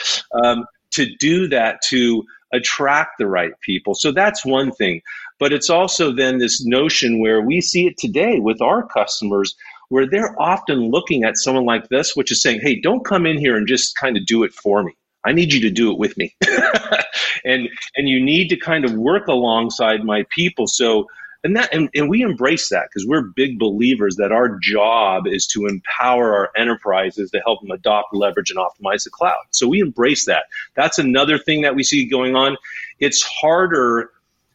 um, 0.43 0.65
to 0.91 1.13
do 1.19 1.47
that 1.49 1.81
to 1.89 2.23
attract 2.53 3.17
the 3.19 3.27
right 3.27 3.51
people. 3.61 3.93
So 3.93 4.11
that's 4.11 4.45
one 4.45 4.71
thing. 4.71 5.01
But 5.39 5.53
it's 5.53 5.69
also 5.69 6.11
then 6.11 6.37
this 6.37 6.65
notion 6.65 7.19
where 7.19 7.41
we 7.41 7.61
see 7.61 7.87
it 7.87 7.97
today 7.97 8.39
with 8.39 8.61
our 8.61 8.85
customers 8.85 9.55
where 9.89 10.07
they're 10.07 10.39
often 10.39 10.91
looking 10.91 11.23
at 11.23 11.37
someone 11.37 11.65
like 11.65 11.89
this, 11.89 12.15
which 12.15 12.31
is 12.31 12.41
saying, 12.41 12.61
hey, 12.61 12.79
don't 12.79 13.05
come 13.05 13.25
in 13.25 13.37
here 13.37 13.57
and 13.57 13.67
just 13.67 13.95
kind 13.95 14.17
of 14.17 14.25
do 14.25 14.43
it 14.43 14.53
for 14.53 14.83
me. 14.83 14.93
I 15.25 15.31
need 15.33 15.51
you 15.51 15.59
to 15.61 15.69
do 15.69 15.91
it 15.91 15.97
with 15.97 16.15
me. 16.17 16.35
and 17.45 17.67
and 17.95 18.07
you 18.07 18.23
need 18.23 18.49
to 18.49 18.57
kind 18.57 18.85
of 18.85 18.93
work 18.93 19.27
alongside 19.27 20.03
my 20.03 20.25
people. 20.29 20.67
So 20.67 21.07
and 21.43 21.55
that 21.55 21.73
and, 21.73 21.89
and 21.93 22.09
we 22.09 22.21
embrace 22.21 22.69
that 22.69 22.87
because 22.89 23.07
we're 23.07 23.21
big 23.21 23.59
believers 23.59 24.15
that 24.17 24.31
our 24.31 24.57
job 24.59 25.27
is 25.27 25.47
to 25.47 25.65
empower 25.65 26.33
our 26.33 26.51
enterprises 26.55 27.31
to 27.31 27.39
help 27.39 27.61
them 27.61 27.71
adopt, 27.71 28.13
leverage, 28.13 28.49
and 28.49 28.59
optimize 28.59 29.03
the 29.03 29.09
cloud. 29.09 29.37
So 29.51 29.67
we 29.67 29.79
embrace 29.79 30.25
that. 30.25 30.45
That's 30.75 30.99
another 30.99 31.37
thing 31.37 31.61
that 31.61 31.75
we 31.75 31.83
see 31.83 32.05
going 32.05 32.35
on. 32.35 32.57
It's 32.99 33.21
harder. 33.21 34.11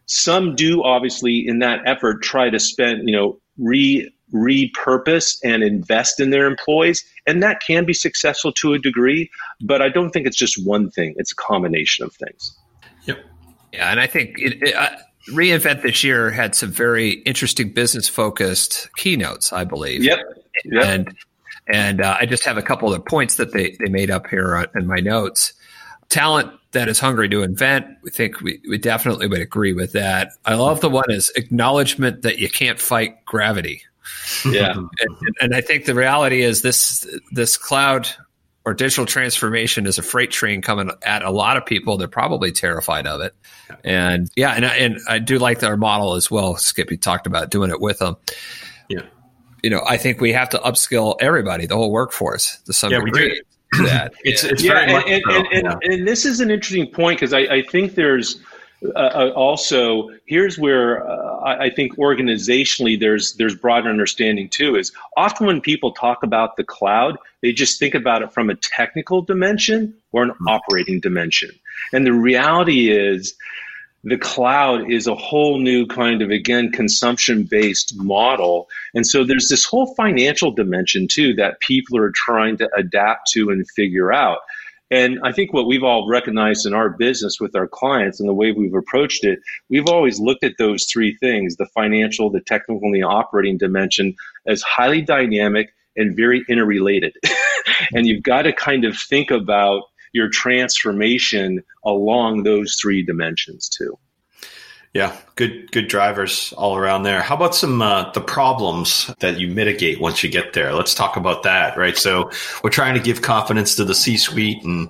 Some 0.07 0.55
do 0.55 0.83
obviously 0.83 1.47
in 1.47 1.61
that 1.61 1.81
effort 1.87 2.23
try 2.23 2.51
to 2.51 2.59
spend, 2.59 3.09
you 3.09 3.17
know, 3.17 3.41
re 3.59 4.11
repurpose 4.33 5.39
and 5.45 5.63
invest 5.63 6.19
in 6.19 6.31
their 6.31 6.47
employees. 6.47 7.05
And 7.27 7.43
that 7.43 7.63
can 7.65 7.85
be 7.85 7.93
successful 7.93 8.53
to 8.55 8.75
a 8.75 8.79
degree, 8.79 9.31
but 9.61 9.81
I 9.81 9.89
don't 9.89 10.11
think 10.11 10.27
it's 10.27 10.37
just 10.37 10.65
one 10.67 10.91
thing, 10.91 11.15
it's 11.17 11.33
a 11.33 11.37
combination 11.37 12.05
of 12.05 12.13
things. 12.15 12.57
Yep. 13.05 13.19
Yeah. 13.73 13.91
And 13.91 14.01
I 14.01 14.07
think 14.07 14.39
it, 14.39 14.63
it, 14.63 14.75
uh, 14.75 14.91
reInvent 15.31 15.83
this 15.83 16.03
year 16.03 16.31
had 16.31 16.55
some 16.55 16.71
very 16.71 17.13
interesting 17.23 17.73
business 17.73 18.09
focused 18.09 18.89
keynotes, 18.97 19.53
I 19.53 19.65
believe. 19.65 20.03
Yep. 20.03 20.19
yep. 20.65 20.85
And 20.85 21.17
and 21.67 22.03
uh, 22.03 22.17
I 22.21 22.27
just 22.27 22.45
have 22.45 22.59
a 22.59 22.63
couple 22.63 22.93
of 22.93 23.03
points 23.07 23.37
that 23.37 23.53
they, 23.53 23.75
they 23.83 23.89
made 23.89 24.11
up 24.11 24.27
here 24.27 24.69
in 24.75 24.87
my 24.87 25.01
notes 25.01 25.55
talent 26.15 26.53
that 26.73 26.89
is 26.89 26.99
hungry 27.01 27.29
to 27.29 27.43
invent. 27.43 27.87
We 28.03 28.11
think 28.11 28.41
we, 28.41 28.61
we 28.69 28.79
definitely 28.79 29.27
would 29.27 29.41
agree 29.41 29.73
with 29.73 29.93
that. 29.93 30.31
I 30.45 30.55
love 30.55 30.81
the 30.81 30.89
one 30.89 31.11
is 31.11 31.31
acknowledgement 31.37 32.23
that 32.23 32.39
you 32.39 32.49
can't 32.49 32.81
fight 32.81 33.25
gravity. 33.25 33.83
Yeah. 34.45 34.75
and, 34.75 35.37
and 35.41 35.55
I 35.55 35.61
think 35.61 35.87
the 35.87 35.95
reality 35.95 36.43
is 36.43 36.63
this 36.63 37.07
this 37.33 37.57
cloud 37.57 38.09
or 38.65 38.75
digital 38.75 39.07
transformation 39.07 39.87
is 39.87 39.99
a 39.99 40.03
freight 40.03 40.31
train 40.31 40.63
coming 40.63 40.91
at 41.03 41.23
a 41.23 41.31
lot 41.31 41.57
of 41.57 41.67
people. 41.67 41.97
They're 41.97 42.09
probably 42.09 42.53
terrified 42.53 43.07
of 43.07 43.21
it. 43.21 43.35
And 43.83 44.31
yeah, 44.37 44.53
and, 44.53 44.65
and 44.65 44.99
I 45.09 45.19
do 45.19 45.39
like 45.39 45.63
our 45.63 45.77
model 45.77 46.15
as 46.15 46.31
well. 46.31 46.57
Skip, 46.57 46.91
you 46.91 46.97
talked 46.97 47.27
about 47.27 47.51
doing 47.51 47.71
it 47.71 47.81
with 47.81 47.99
them. 47.99 48.17
Yeah. 48.89 49.03
You 49.63 49.71
know, 49.71 49.83
I 49.87 49.97
think 49.97 50.21
we 50.21 50.33
have 50.33 50.51
to 50.51 50.59
upskill 50.59 51.17
everybody, 51.21 51.67
the 51.67 51.77
whole 51.77 51.91
workforce 51.91 52.59
to 52.67 52.73
some 52.73 52.93
yeah, 52.93 53.01
degree. 53.01 53.43
That. 53.83 54.15
it's, 54.25 54.45
it's 54.45 54.63
yeah, 54.63 54.79
and, 54.79 55.09
and, 55.09 55.23
so, 55.29 55.37
and, 55.37 55.65
yeah. 55.65 55.77
and, 55.83 56.07
this 56.09 56.25
is 56.25 56.41
an 56.41 56.51
interesting 56.51 56.87
point 56.87 57.19
because 57.19 57.33
I, 57.33 57.41
I 57.41 57.63
think 57.63 57.95
there's– 57.95 58.41
uh, 58.85 58.99
uh, 58.99 59.33
also 59.35 60.11
here's 60.27 60.59
where 60.59 61.09
uh, 61.09 61.39
I, 61.39 61.65
I, 61.65 61.71
think 61.71 61.97
organizationally 61.97 63.01
there's 63.01 63.33
there's 63.35 63.55
broader 63.55 63.89
understanding 63.89 64.49
too 64.49 64.77
is 64.77 64.93
often 65.17 65.47
when 65.47 65.61
people 65.63 65.93
talk 65.93 66.23
about 66.23 66.57
the 66.57 66.65
cloud 66.65 67.17
they 67.41 67.53
just 67.53 67.79
think 67.79 67.95
about 67.95 68.21
it 68.21 68.33
from 68.33 68.51
a 68.51 68.55
technical 68.57 69.23
dimension 69.23 69.95
or 70.13 70.25
an 70.25 70.31
mm-hmm. 70.31 70.49
operating 70.49 71.01
dimension 71.01 71.51
and 71.95 72.05
the 72.05 72.13
reality 72.13 72.91
is 72.91 73.35
the 74.05 74.19
cloud 74.19 74.91
is 74.91 75.07
a 75.07 75.15
whole 75.15 75.59
new 75.59 75.87
kind 75.87 76.23
of 76.23 76.31
again 76.31 76.71
consumption 76.71 77.45
based 77.45 77.95
model 77.97 78.69
and 78.95 79.07
so 79.07 79.25
there's 79.25 79.49
this 79.49 79.65
whole 79.65 79.95
financial 79.95 80.53
dimension 80.53 81.09
too 81.11 81.35
that 81.35 81.61
people 81.61 81.99
are 81.99 82.13
trying 82.15 82.57
to 82.57 82.69
adapt 82.77 83.29
to 83.31 83.51
and 83.51 83.69
figure 83.71 84.13
out 84.13 84.39
and 84.91 85.19
I 85.25 85.33
think 85.33 85.53
what 85.53 85.67
we've 85.67 85.83
all 85.83 86.09
recognized 86.09 86.67
in 86.67 86.75
our 86.75 86.91
business 86.91 87.41
with 87.41 87.57
our 87.57 87.67
clients 87.67 88.21
and 88.21 88.29
the 88.29 88.35
way 88.35 88.53
we've 88.53 88.75
approached 88.75 89.25
it, 89.25 89.41
we've 89.69 89.89
always 89.89 90.21
looked 90.21 90.45
at 90.45 90.59
those 90.59 90.85
three 90.85 91.17
things 91.17 91.57
the 91.57 91.67
financial, 91.75 92.31
the 92.31 92.41
technical, 92.41 92.85
and 92.85 92.95
the 92.95 93.03
operating 93.03 93.57
dimension 93.57 94.15
as 94.47 94.63
highly 94.63 95.01
dynamic 95.01 95.71
and 95.97 96.17
very 96.17 96.45
interrelated. 96.49 97.17
and 97.95 98.07
you've 98.07 98.23
got 98.23 98.43
to 98.43 98.53
kind 98.53 98.85
of 98.85 98.97
think 98.97 99.31
about 99.31 99.85
your 100.15 100.29
transformation 100.29 101.63
along 101.85 102.45
those 102.45 102.77
three 102.81 103.03
dimensions 103.03 103.69
too. 103.69 103.99
Yeah, 104.95 105.17
good 105.35 105.73
good 105.73 105.89
drivers 105.89 106.55
all 106.57 106.77
around 106.77 107.03
there. 107.03 107.21
How 107.21 107.35
about 107.35 107.57
some 107.57 107.83
uh, 107.83 108.13
the 108.13 108.21
problems 108.21 109.13
that 109.19 109.41
you 109.41 109.49
mitigate 109.49 110.01
once 110.01 110.23
you 110.23 110.31
get 110.31 110.53
there? 110.53 110.73
Let's 110.73 110.95
talk 110.95 111.17
about 111.17 111.43
that, 111.43 111.77
right? 111.77 111.99
So 111.99 112.31
we're 112.63 112.71
trying 112.71 112.95
to 112.95 113.01
give 113.01 113.21
confidence 113.21 113.75
to 113.75 113.85
the 113.85 113.95
C-suite 113.95 114.63
and 114.63 114.89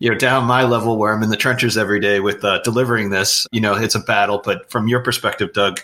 you 0.00 0.10
know 0.10 0.18
down 0.18 0.44
my 0.44 0.64
level 0.64 0.98
where 0.98 1.14
I'm 1.14 1.22
in 1.22 1.30
the 1.30 1.36
trenches 1.36 1.78
every 1.78 2.00
day 2.00 2.18
with 2.18 2.44
uh, 2.44 2.62
delivering 2.62 3.10
this. 3.10 3.46
You 3.52 3.60
know, 3.60 3.74
it's 3.74 3.94
a 3.94 4.00
battle, 4.00 4.42
but 4.44 4.68
from 4.72 4.88
your 4.88 5.00
perspective, 5.00 5.52
Doug, 5.52 5.78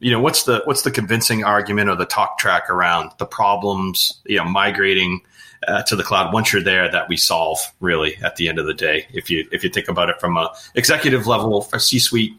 you 0.00 0.10
know 0.10 0.20
what's 0.20 0.42
the 0.42 0.62
what's 0.64 0.82
the 0.82 0.90
convincing 0.90 1.44
argument 1.44 1.90
or 1.90 1.94
the 1.94 2.06
talk 2.06 2.38
track 2.38 2.68
around 2.68 3.12
the 3.18 3.26
problems? 3.26 4.20
You 4.26 4.38
know, 4.38 4.44
migrating. 4.44 5.20
Uh, 5.66 5.82
to 5.82 5.96
the 5.96 6.02
cloud. 6.02 6.32
Once 6.32 6.52
you're 6.52 6.62
there 6.62 6.90
that 6.90 7.08
we 7.08 7.16
solve 7.16 7.58
really 7.80 8.16
at 8.22 8.36
the 8.36 8.48
end 8.48 8.58
of 8.58 8.66
the 8.66 8.74
day 8.74 9.06
if 9.12 9.30
you 9.30 9.48
if 9.50 9.64
you 9.64 9.70
think 9.70 9.88
about 9.88 10.10
it 10.10 10.20
from 10.20 10.36
a 10.36 10.52
executive 10.74 11.26
level 11.26 11.66
a 11.72 11.80
c-suite 11.80 12.34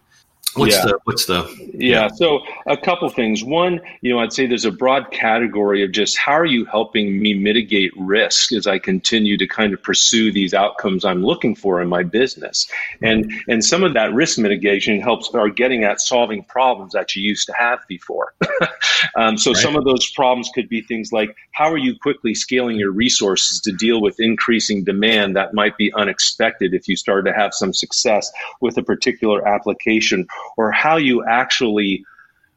What's 0.55 0.75
yeah. 0.75 0.85
the 0.85 0.99
what's 1.03 1.25
the 1.25 1.43
yeah. 1.73 2.03
yeah. 2.03 2.07
So 2.07 2.39
a 2.65 2.77
couple 2.77 3.09
things. 3.09 3.43
One, 3.43 3.81
you 4.01 4.13
know, 4.13 4.19
I'd 4.19 4.31
say 4.31 4.47
there's 4.47 4.65
a 4.65 4.71
broad 4.71 5.11
category 5.11 5.83
of 5.83 5.91
just 5.91 6.17
how 6.17 6.33
are 6.33 6.45
you 6.45 6.65
helping 6.65 7.21
me 7.21 7.33
mitigate 7.33 7.91
risk 7.97 8.53
as 8.53 8.65
I 8.65 8.79
continue 8.79 9.37
to 9.37 9.47
kind 9.47 9.73
of 9.73 9.83
pursue 9.83 10.31
these 10.31 10.53
outcomes 10.53 11.03
I'm 11.03 11.23
looking 11.23 11.55
for 11.55 11.81
in 11.81 11.89
my 11.89 12.03
business. 12.03 12.67
And 13.01 13.31
and 13.47 13.63
some 13.65 13.83
of 13.83 13.93
that 13.93 14.13
risk 14.13 14.37
mitigation 14.37 15.01
helps 15.01 15.29
are 15.33 15.49
getting 15.49 15.83
at 15.83 15.99
solving 15.99 16.43
problems 16.43 16.93
that 16.93 17.15
you 17.15 17.21
used 17.21 17.47
to 17.47 17.53
have 17.57 17.79
before. 17.89 18.33
um, 19.17 19.37
so 19.37 19.51
right. 19.51 19.61
some 19.61 19.75
of 19.75 19.83
those 19.83 20.09
problems 20.11 20.49
could 20.55 20.69
be 20.69 20.81
things 20.81 21.11
like 21.11 21.35
how 21.51 21.71
are 21.71 21.77
you 21.77 21.97
quickly 21.99 22.33
scaling 22.33 22.77
your 22.77 22.91
resources 22.91 23.59
to 23.61 23.71
deal 23.71 24.01
with 24.01 24.19
increasing 24.19 24.83
demand 24.83 25.35
that 25.35 25.53
might 25.53 25.77
be 25.77 25.91
unexpected 25.93 26.73
if 26.73 26.87
you 26.87 26.95
started 26.95 27.29
to 27.29 27.37
have 27.37 27.53
some 27.53 27.73
success 27.73 28.31
with 28.61 28.77
a 28.77 28.83
particular 28.83 29.45
application 29.47 30.27
or 30.57 30.71
how 30.71 30.97
you 30.97 31.23
actually 31.25 32.03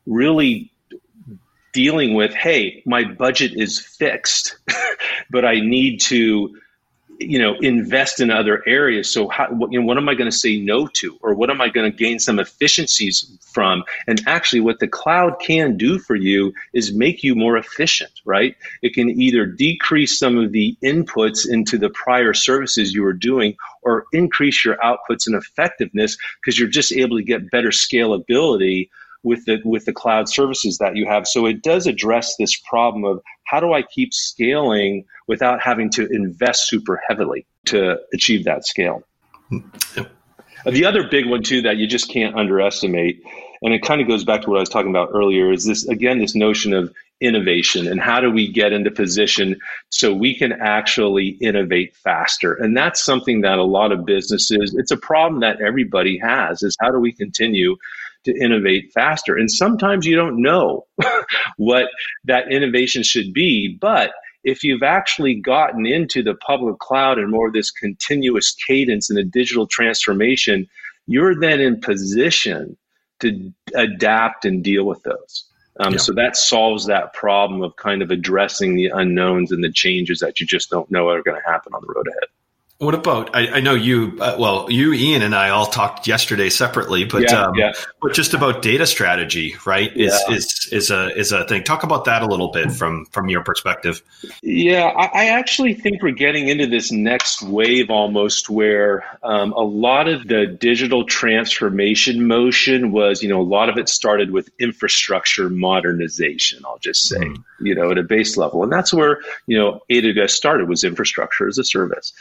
really 0.07 0.73
dealing 1.73 2.15
with 2.15 2.33
hey 2.35 2.83
my 2.87 3.05
budget 3.05 3.53
is 3.55 3.79
fixed 3.79 4.57
but 5.31 5.45
i 5.45 5.61
need 5.61 6.01
to 6.01 6.57
you 7.19 7.39
know 7.39 7.57
invest 7.61 8.21
in 8.21 8.31
other 8.31 8.63
areas. 8.67 9.11
So 9.11 9.29
how, 9.29 9.49
what, 9.49 9.73
you 9.73 9.81
know, 9.81 9.87
what 9.87 9.97
am 9.97 10.09
i 10.09 10.15
going 10.15 10.31
to 10.31 10.37
say 10.37 10.59
no 10.59 10.87
to? 10.87 11.19
Or 11.21 11.35
what 11.35 11.51
am 11.51 11.61
i 11.61 11.69
going 11.69 11.91
to 11.91 11.97
gain 11.97 12.19
some 12.19 12.39
efficiencies 12.39 13.39
from? 13.41 13.85
And 14.07 14.23
actually 14.27 14.61
what 14.61 14.79
the 14.79 14.89
cloud 14.89 15.41
can 15.41 15.77
do 15.77 15.99
for 15.99 16.15
you 16.15 16.53
is 16.73 16.93
make 16.93 17.23
you 17.23 17.35
more 17.35 17.57
efficient 17.57 18.13
right? 18.29 18.57
It 18.83 18.93
can 18.93 19.09
either 19.09 19.47
decrease 19.47 20.19
some 20.19 20.37
of 20.37 20.53
the 20.53 20.77
inputs 20.85 21.49
into 21.49 21.79
the 21.79 21.89
prior 21.89 22.35
services 22.35 22.93
you 22.93 23.03
were 23.03 23.15
doing 23.15 23.57
or 23.83 24.05
increase 24.13 24.65
your 24.65 24.77
outputs 24.77 25.27
and 25.27 25.35
effectiveness 25.35 26.19
because 26.41 26.59
you're 26.59 26.69
just 26.69 26.93
able 26.93 27.17
to 27.17 27.25
get 27.25 27.51
better 27.51 27.71
scalability 27.71 28.91
with 29.23 29.45
the 29.47 29.61
with 29.65 29.85
the 29.85 29.93
cloud 29.93 30.29
services 30.29 30.79
that 30.79 30.97
you 30.97 31.07
have. 31.07 31.27
So 31.27 31.47
it 31.47 31.63
does 31.63 31.87
address 31.87 32.37
this 32.39 32.57
problem 32.57 33.05
of 33.05 33.21
how 33.45 33.61
do 33.61 33.73
I 33.73 33.83
keep 33.83 34.13
scaling 34.13 35.05
without 35.27 35.61
having 35.61 35.91
to 35.91 36.07
invest 36.11 36.69
super 36.69 37.01
heavily 37.09 37.47
to 37.67 37.99
achieve 38.13 38.45
that 38.45 38.67
scale. 38.67 39.03
Yep. 39.97 40.11
Uh, 40.67 40.71
the 40.71 40.85
other 40.85 41.09
big 41.09 41.27
one 41.27 41.43
too 41.43 41.63
that 41.63 41.77
you 41.77 41.87
just 41.87 42.11
can't 42.11 42.37
underestimate, 42.37 43.23
and 43.63 43.73
it 43.73 43.83
kind 43.83 44.01
of 44.01 44.09
goes 44.09 44.25
back 44.25 44.43
to 44.43 44.51
what 44.51 44.57
I 44.57 44.61
was 44.61 44.69
talking 44.69 44.91
about 44.91 45.11
earlier, 45.13 45.53
is 45.53 45.65
this 45.65 45.87
again 45.89 46.19
this 46.19 46.35
notion 46.35 46.73
of 46.73 46.93
innovation 47.21 47.89
and 47.89 48.01
how 48.01 48.21
do 48.21 48.31
we 48.31 48.51
get 48.51 48.73
into 48.73 48.91
position 48.93 49.59
so 49.91 50.15
we 50.15 50.37
can 50.37 50.53
actually 50.53 51.37
innovate 51.41 51.97
faster 51.97 52.55
and 52.55 52.77
that's 52.77 53.05
something 53.05 53.41
that 53.41 53.59
a 53.59 53.65
lot 53.65 53.91
of 53.91 54.05
businesses 54.05 54.73
it's 54.79 54.93
a 54.93 54.97
problem 54.97 55.41
that 55.41 55.61
everybody 55.61 56.17
has 56.17 56.63
is 56.63 56.77
how 56.81 56.93
do 56.93 57.01
we 57.01 57.11
continue 57.11 57.75
to 58.25 58.35
innovate 58.37 58.91
faster 58.93 59.37
and 59.37 59.51
sometimes 59.51 60.07
you 60.07 60.17
don't 60.17 60.41
know 60.41 60.87
what 61.57 61.87
that 62.25 62.53
innovation 62.53 63.03
should 63.03 63.33
be 63.33 63.77
but 63.81 64.13
if 64.45 64.63
you've 64.63 64.83
actually 64.83 65.35
gotten 65.35 65.85
into 65.85 66.23
the 66.23 66.35
public 66.35 66.79
cloud 66.79 67.19
and 67.19 67.31
more 67.31 67.49
of 67.49 67.53
this 67.53 67.71
continuous 67.71 68.55
cadence 68.67 69.11
and 69.11 69.19
a 69.19 69.25
digital 69.25 69.67
transformation 69.67 70.67
you're 71.07 71.39
then 71.39 71.61
in 71.61 71.81
position 71.81 72.77
to 73.21 73.53
adapt 73.75 74.45
and 74.45 74.63
deal 74.63 74.85
with 74.85 75.03
those 75.03 75.49
um, 75.81 75.93
yeah. 75.93 75.99
So 75.99 76.13
that 76.15 76.37
solves 76.37 76.87
that 76.87 77.13
problem 77.13 77.63
of 77.63 77.77
kind 77.77 78.03
of 78.03 78.11
addressing 78.11 78.75
the 78.75 78.89
unknowns 78.89 79.53
and 79.53 79.63
the 79.63 79.71
changes 79.71 80.19
that 80.21 80.41
you 80.41 80.47
just 80.47 80.71
don't 80.71 80.91
know 80.91 81.09
are 81.09 81.23
going 81.23 81.41
to 81.41 81.49
happen 81.49 81.73
on 81.73 81.83
the 81.83 81.93
road 81.95 82.09
ahead. 82.09 82.29
What 82.81 82.95
about? 82.95 83.35
I, 83.35 83.55
I 83.55 83.61
know 83.61 83.75
you. 83.75 84.17
Uh, 84.21 84.37
well, 84.39 84.71
you, 84.71 84.93
Ian, 84.93 85.23
and 85.23 85.35
I 85.35 85.49
all 85.49 85.67
talked 85.67 86.07
yesterday 86.07 86.49
separately, 86.49 87.05
but 87.05 87.23
yeah, 87.23 87.43
um, 87.43 87.55
yeah. 87.57 87.73
but 88.01 88.13
just 88.15 88.35
about 88.35 88.63
data 88.63 88.87
strategy, 88.87 89.57
right? 89.67 89.91
Is 89.97 90.17
yeah. 90.29 90.37
is 90.37 90.69
is 90.71 90.91
a 90.93 91.09
is 91.19 91.33
a 91.33 91.45
thing. 91.45 91.65
Talk 91.65 91.83
about 91.83 92.05
that 92.05 92.23
a 92.23 92.27
little 92.27 92.53
bit 92.53 92.71
from 92.71 93.07
from 93.07 93.29
your 93.29 93.43
perspective. 93.43 94.01
Yeah, 94.43 94.85
I, 94.85 95.07
I 95.07 95.25
actually 95.31 95.75
think 95.75 96.05
we're 96.05 96.13
getting 96.13 96.47
into 96.47 96.69
this 96.69 96.93
next 96.93 97.43
wave 97.43 97.91
almost, 97.91 98.49
where 98.49 99.05
um, 99.25 99.51
a 99.55 99.65
lot 99.65 100.07
of 100.07 100.29
the 100.29 100.47
digital 100.47 101.05
transformation 101.05 102.29
motion 102.29 102.93
was, 102.93 103.25
you 103.25 103.29
know, 103.29 103.41
a 103.41 103.43
lot 103.43 103.69
of 103.69 103.77
it 103.77 103.89
started 103.89 104.31
with 104.31 104.51
infrastructure 104.61 105.51
modernization. 105.51 106.63
I'll 106.65 106.79
just 106.79 107.09
say, 107.09 107.19
mm. 107.19 107.43
You 107.61 107.75
know, 107.75 107.91
at 107.91 107.99
a 107.99 108.03
base 108.03 108.37
level, 108.37 108.63
and 108.63 108.73
that's 108.73 108.93
where 108.93 109.21
you 109.47 109.59
know 109.59 109.81
AWS 109.91 110.31
started 110.31 110.69
was 110.69 110.85
infrastructure 110.85 111.49
as 111.49 111.59
a 111.59 111.65
service. 111.65 112.13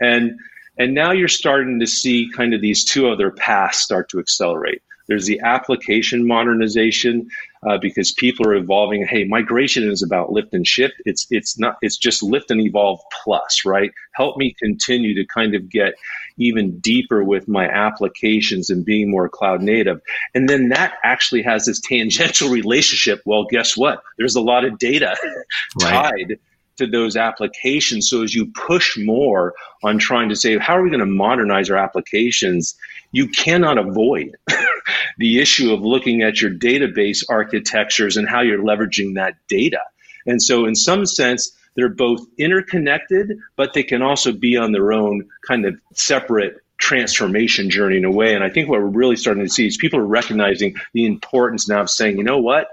And 0.00 0.38
and 0.78 0.94
now 0.94 1.12
you're 1.12 1.28
starting 1.28 1.80
to 1.80 1.86
see 1.86 2.30
kind 2.34 2.54
of 2.54 2.60
these 2.60 2.84
two 2.84 3.08
other 3.08 3.30
paths 3.30 3.78
start 3.78 4.10
to 4.10 4.18
accelerate. 4.18 4.82
There's 5.08 5.26
the 5.26 5.40
application 5.40 6.26
modernization 6.26 7.28
uh, 7.66 7.78
because 7.78 8.12
people 8.12 8.46
are 8.46 8.54
evolving. 8.54 9.06
Hey, 9.06 9.24
migration 9.24 9.90
is 9.90 10.02
about 10.02 10.30
lift 10.30 10.52
and 10.52 10.66
shift. 10.66 10.94
It's 11.04 11.26
it's 11.30 11.58
not. 11.58 11.76
It's 11.82 11.96
just 11.96 12.22
lift 12.22 12.50
and 12.50 12.60
evolve 12.60 13.00
plus, 13.24 13.64
right? 13.64 13.92
Help 14.14 14.36
me 14.36 14.54
continue 14.58 15.14
to 15.14 15.24
kind 15.26 15.54
of 15.54 15.68
get 15.68 15.94
even 16.38 16.78
deeper 16.80 17.24
with 17.24 17.48
my 17.48 17.66
applications 17.66 18.70
and 18.70 18.84
being 18.84 19.10
more 19.10 19.28
cloud 19.28 19.62
native. 19.62 20.00
And 20.34 20.48
then 20.48 20.68
that 20.68 20.94
actually 21.02 21.42
has 21.42 21.66
this 21.66 21.80
tangential 21.80 22.50
relationship. 22.50 23.22
Well, 23.24 23.44
guess 23.44 23.76
what? 23.76 24.02
There's 24.18 24.36
a 24.36 24.40
lot 24.40 24.64
of 24.64 24.78
data 24.78 25.16
right. 25.82 26.12
tied 26.28 26.38
to 26.76 26.86
those 26.86 27.16
applications. 27.16 28.08
So 28.08 28.22
as 28.22 28.34
you 28.34 28.46
push 28.46 28.96
more 28.98 29.54
on 29.82 29.98
trying 29.98 30.28
to 30.28 30.36
say, 30.36 30.58
how 30.58 30.76
are 30.76 30.82
we 30.82 30.90
going 30.90 31.00
to 31.00 31.06
modernize 31.06 31.70
our 31.70 31.76
applications? 31.76 32.76
You 33.12 33.28
cannot 33.28 33.78
avoid 33.78 34.36
the 35.18 35.40
issue 35.40 35.72
of 35.72 35.80
looking 35.80 36.22
at 36.22 36.40
your 36.40 36.50
database 36.50 37.24
architectures 37.28 38.16
and 38.16 38.28
how 38.28 38.42
you're 38.42 38.62
leveraging 38.62 39.14
that 39.14 39.34
data. 39.48 39.80
And 40.26 40.42
so 40.42 40.66
in 40.66 40.74
some 40.74 41.06
sense, 41.06 41.56
they're 41.76 41.88
both 41.88 42.26
interconnected, 42.38 43.38
but 43.54 43.74
they 43.74 43.82
can 43.82 44.02
also 44.02 44.32
be 44.32 44.56
on 44.56 44.72
their 44.72 44.92
own 44.92 45.28
kind 45.46 45.66
of 45.66 45.78
separate 45.92 46.56
transformation 46.78 47.70
journey 47.70 47.98
in 47.98 48.04
a 48.04 48.10
way. 48.10 48.34
And 48.34 48.44
I 48.44 48.50
think 48.50 48.68
what 48.68 48.80
we're 48.80 48.86
really 48.86 49.16
starting 49.16 49.44
to 49.44 49.50
see 49.50 49.66
is 49.66 49.76
people 49.76 49.98
are 49.98 50.06
recognizing 50.06 50.76
the 50.92 51.06
importance 51.06 51.68
now 51.68 51.82
of 51.82 51.90
saying, 51.90 52.18
you 52.18 52.24
know 52.24 52.38
what? 52.38 52.68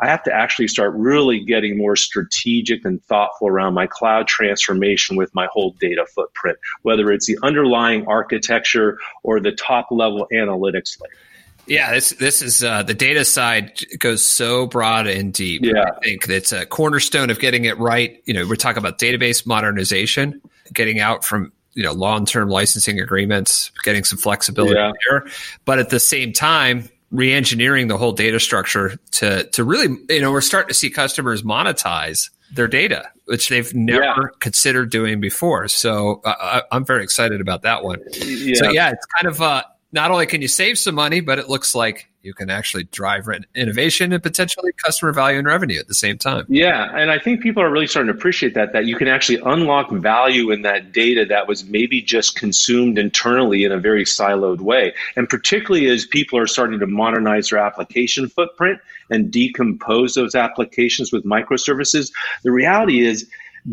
I 0.00 0.08
have 0.08 0.22
to 0.24 0.34
actually 0.34 0.68
start 0.68 0.94
really 0.94 1.40
getting 1.40 1.78
more 1.78 1.96
strategic 1.96 2.84
and 2.84 3.02
thoughtful 3.04 3.48
around 3.48 3.74
my 3.74 3.86
cloud 3.86 4.26
transformation 4.28 5.16
with 5.16 5.34
my 5.34 5.46
whole 5.52 5.74
data 5.80 6.06
footprint, 6.14 6.58
whether 6.82 7.10
it's 7.10 7.26
the 7.26 7.38
underlying 7.42 8.06
architecture 8.06 8.98
or 9.22 9.40
the 9.40 9.52
top 9.52 9.88
level 9.90 10.26
analytics 10.32 11.00
layer. 11.00 11.10
Yeah, 11.66 11.92
this 11.92 12.10
this 12.10 12.42
is 12.42 12.64
uh, 12.64 12.82
the 12.82 12.94
data 12.94 13.24
side 13.24 13.80
goes 13.98 14.26
so 14.26 14.66
broad 14.66 15.06
and 15.06 15.32
deep. 15.32 15.62
Yeah, 15.64 15.84
I 15.96 16.00
think 16.04 16.26
that's 16.26 16.50
a 16.50 16.66
cornerstone 16.66 17.30
of 17.30 17.38
getting 17.38 17.66
it 17.66 17.78
right. 17.78 18.20
You 18.24 18.34
know, 18.34 18.46
we're 18.46 18.56
talking 18.56 18.78
about 18.78 18.98
database 18.98 19.46
modernization, 19.46 20.40
getting 20.72 20.98
out 20.98 21.24
from 21.24 21.52
you 21.74 21.84
know 21.84 21.92
long 21.92 22.26
term 22.26 22.48
licensing 22.48 22.98
agreements, 22.98 23.70
getting 23.84 24.02
some 24.02 24.18
flexibility 24.18 24.74
yeah. 24.74 24.90
there, 25.08 25.26
but 25.64 25.78
at 25.78 25.90
the 25.90 26.00
same 26.00 26.32
time, 26.32 26.88
re-engineering 27.12 27.88
the 27.88 27.98
whole 27.98 28.12
data 28.12 28.40
structure 28.40 28.98
to 29.12 29.44
to 29.50 29.62
really 29.62 29.96
you 30.08 30.20
know 30.20 30.32
we're 30.32 30.40
starting 30.40 30.68
to 30.68 30.74
see 30.74 30.90
customers 30.90 31.42
monetize 31.42 32.30
their 32.50 32.66
data 32.66 33.08
which 33.26 33.50
they've 33.50 33.74
never 33.74 34.02
yeah. 34.02 34.16
considered 34.40 34.90
doing 34.90 35.20
before 35.20 35.68
so 35.68 36.22
uh, 36.24 36.62
i'm 36.72 36.84
very 36.84 37.04
excited 37.04 37.40
about 37.40 37.62
that 37.62 37.84
one 37.84 38.00
yeah. 38.14 38.54
so 38.54 38.70
yeah 38.70 38.90
it's 38.90 39.06
kind 39.06 39.32
of 39.32 39.42
uh, 39.42 39.62
not 39.92 40.10
only 40.10 40.26
can 40.26 40.40
you 40.40 40.48
save 40.48 40.78
some 40.78 40.94
money, 40.94 41.20
but 41.20 41.38
it 41.38 41.48
looks 41.48 41.74
like 41.74 42.08
you 42.22 42.32
can 42.32 42.50
actually 42.50 42.84
drive 42.84 43.28
innovation 43.54 44.12
and 44.12 44.22
potentially 44.22 44.70
customer 44.84 45.12
value 45.12 45.38
and 45.38 45.46
revenue 45.46 45.78
at 45.78 45.88
the 45.88 45.94
same 45.94 46.16
time. 46.16 46.46
Yeah, 46.48 46.96
and 46.96 47.10
I 47.10 47.18
think 47.18 47.42
people 47.42 47.62
are 47.62 47.70
really 47.70 47.88
starting 47.88 48.12
to 48.12 48.16
appreciate 48.16 48.54
that 48.54 48.72
that 48.72 48.86
you 48.86 48.96
can 48.96 49.08
actually 49.08 49.40
unlock 49.44 49.90
value 49.90 50.50
in 50.50 50.62
that 50.62 50.92
data 50.92 51.24
that 51.26 51.48
was 51.48 51.64
maybe 51.64 52.00
just 52.00 52.36
consumed 52.36 52.96
internally 52.96 53.64
in 53.64 53.72
a 53.72 53.78
very 53.78 54.04
siloed 54.04 54.60
way. 54.60 54.94
And 55.16 55.28
particularly 55.28 55.88
as 55.88 56.06
people 56.06 56.38
are 56.38 56.46
starting 56.46 56.78
to 56.78 56.86
modernize 56.86 57.50
their 57.50 57.58
application 57.58 58.28
footprint 58.28 58.80
and 59.10 59.30
decompose 59.30 60.14
those 60.14 60.34
applications 60.34 61.12
with 61.12 61.24
microservices, 61.24 62.12
the 62.44 62.52
reality 62.52 63.00
is 63.00 63.28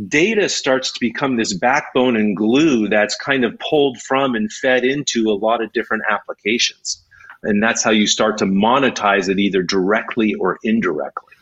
data 0.07 0.49
starts 0.49 0.91
to 0.91 0.99
become 0.99 1.37
this 1.37 1.53
backbone 1.53 2.15
and 2.15 2.35
glue 2.35 2.87
that's 2.87 3.15
kind 3.15 3.43
of 3.43 3.57
pulled 3.59 3.99
from 4.01 4.35
and 4.35 4.51
fed 4.51 4.85
into 4.85 5.29
a 5.29 5.33
lot 5.33 5.63
of 5.63 5.73
different 5.73 6.03
applications. 6.09 7.03
And 7.43 7.63
that's 7.63 7.83
how 7.83 7.91
you 7.91 8.05
start 8.05 8.37
to 8.39 8.45
monetize 8.45 9.29
it 9.29 9.39
either 9.39 9.63
directly 9.63 10.35
or 10.35 10.59
indirectly. 10.63 11.33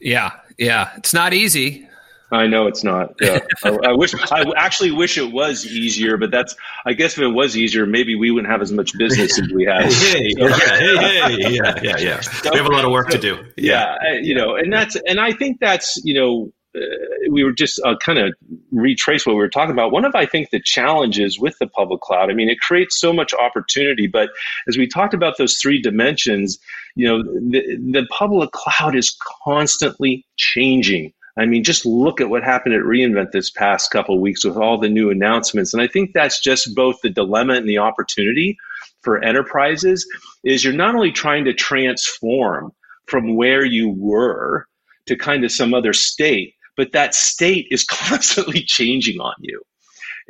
Yeah, 0.00 0.32
yeah. 0.56 0.90
It's 0.96 1.12
not 1.12 1.34
easy. 1.34 1.86
I 2.32 2.46
know 2.46 2.68
it's 2.68 2.84
not. 2.84 3.14
Yeah. 3.20 3.40
I, 3.64 3.70
I, 3.70 3.92
wish 3.92 4.14
I 4.30 4.44
actually 4.56 4.92
wish 4.92 5.18
it 5.18 5.32
was 5.32 5.66
easier, 5.66 6.16
but 6.16 6.30
that's 6.30 6.54
I 6.86 6.92
guess 6.92 7.14
if 7.14 7.18
it 7.18 7.28
was 7.28 7.56
easier, 7.56 7.86
maybe 7.86 8.14
we 8.14 8.30
wouldn't 8.30 8.50
have 8.50 8.62
as 8.62 8.70
much 8.70 8.96
business 8.96 9.38
as 9.38 9.48
we 9.52 9.64
have. 9.64 9.82
hey, 9.92 10.32
hey, 10.38 10.48
hey, 10.48 11.20
hey, 11.20 11.50
yeah, 11.50 11.74
yeah, 11.82 11.98
yeah. 11.98 12.20
We 12.50 12.56
have 12.56 12.66
a 12.66 12.72
lot 12.72 12.84
of 12.84 12.92
work 12.92 13.08
to 13.10 13.18
do. 13.18 13.44
Yeah, 13.56 13.96
yeah 14.04 14.20
you 14.20 14.34
know, 14.34 14.54
and 14.54 14.72
that's 14.72 14.96
and 15.06 15.18
I 15.18 15.32
think 15.32 15.58
that's 15.58 16.00
you 16.04 16.14
know 16.14 16.52
uh, 16.76 16.80
we 17.30 17.44
were 17.44 17.52
just 17.52 17.80
uh, 17.84 17.96
kind 17.96 18.18
of 18.18 18.34
retrace 18.72 19.24
what 19.24 19.34
we 19.34 19.40
were 19.40 19.48
talking 19.48 19.72
about. 19.72 19.92
One 19.92 20.04
of, 20.04 20.14
I 20.14 20.26
think, 20.26 20.50
the 20.50 20.60
challenges 20.60 21.38
with 21.38 21.56
the 21.58 21.66
public 21.66 22.00
cloud, 22.00 22.30
I 22.30 22.34
mean, 22.34 22.48
it 22.48 22.60
creates 22.60 22.98
so 22.98 23.12
much 23.12 23.32
opportunity, 23.34 24.06
but 24.06 24.30
as 24.68 24.76
we 24.76 24.86
talked 24.86 25.14
about 25.14 25.38
those 25.38 25.56
three 25.58 25.80
dimensions, 25.80 26.58
you 26.96 27.06
know, 27.06 27.22
the, 27.22 27.76
the 27.76 28.06
public 28.10 28.50
cloud 28.52 28.96
is 28.96 29.16
constantly 29.44 30.26
changing. 30.36 31.12
I 31.38 31.46
mean, 31.46 31.64
just 31.64 31.86
look 31.86 32.20
at 32.20 32.28
what 32.28 32.42
happened 32.42 32.74
at 32.74 32.82
reInvent 32.82 33.30
this 33.30 33.50
past 33.50 33.90
couple 33.90 34.20
weeks 34.20 34.44
with 34.44 34.56
all 34.56 34.78
the 34.78 34.88
new 34.88 35.10
announcements. 35.10 35.72
And 35.72 35.82
I 35.82 35.86
think 35.86 36.10
that's 36.12 36.40
just 36.40 36.74
both 36.74 37.00
the 37.02 37.08
dilemma 37.08 37.54
and 37.54 37.68
the 37.68 37.78
opportunity 37.78 38.58
for 39.02 39.22
enterprises 39.24 40.06
is 40.44 40.64
you're 40.64 40.72
not 40.72 40.94
only 40.94 41.12
trying 41.12 41.44
to 41.44 41.54
transform 41.54 42.72
from 43.06 43.36
where 43.36 43.64
you 43.64 43.88
were 43.88 44.66
to 45.06 45.16
kind 45.16 45.44
of 45.44 45.52
some 45.52 45.72
other 45.72 45.92
state, 45.92 46.54
but 46.80 46.92
that 46.92 47.14
state 47.14 47.68
is 47.70 47.84
constantly 47.90 48.62
changing 48.62 49.20
on 49.20 49.34
you. 49.40 49.60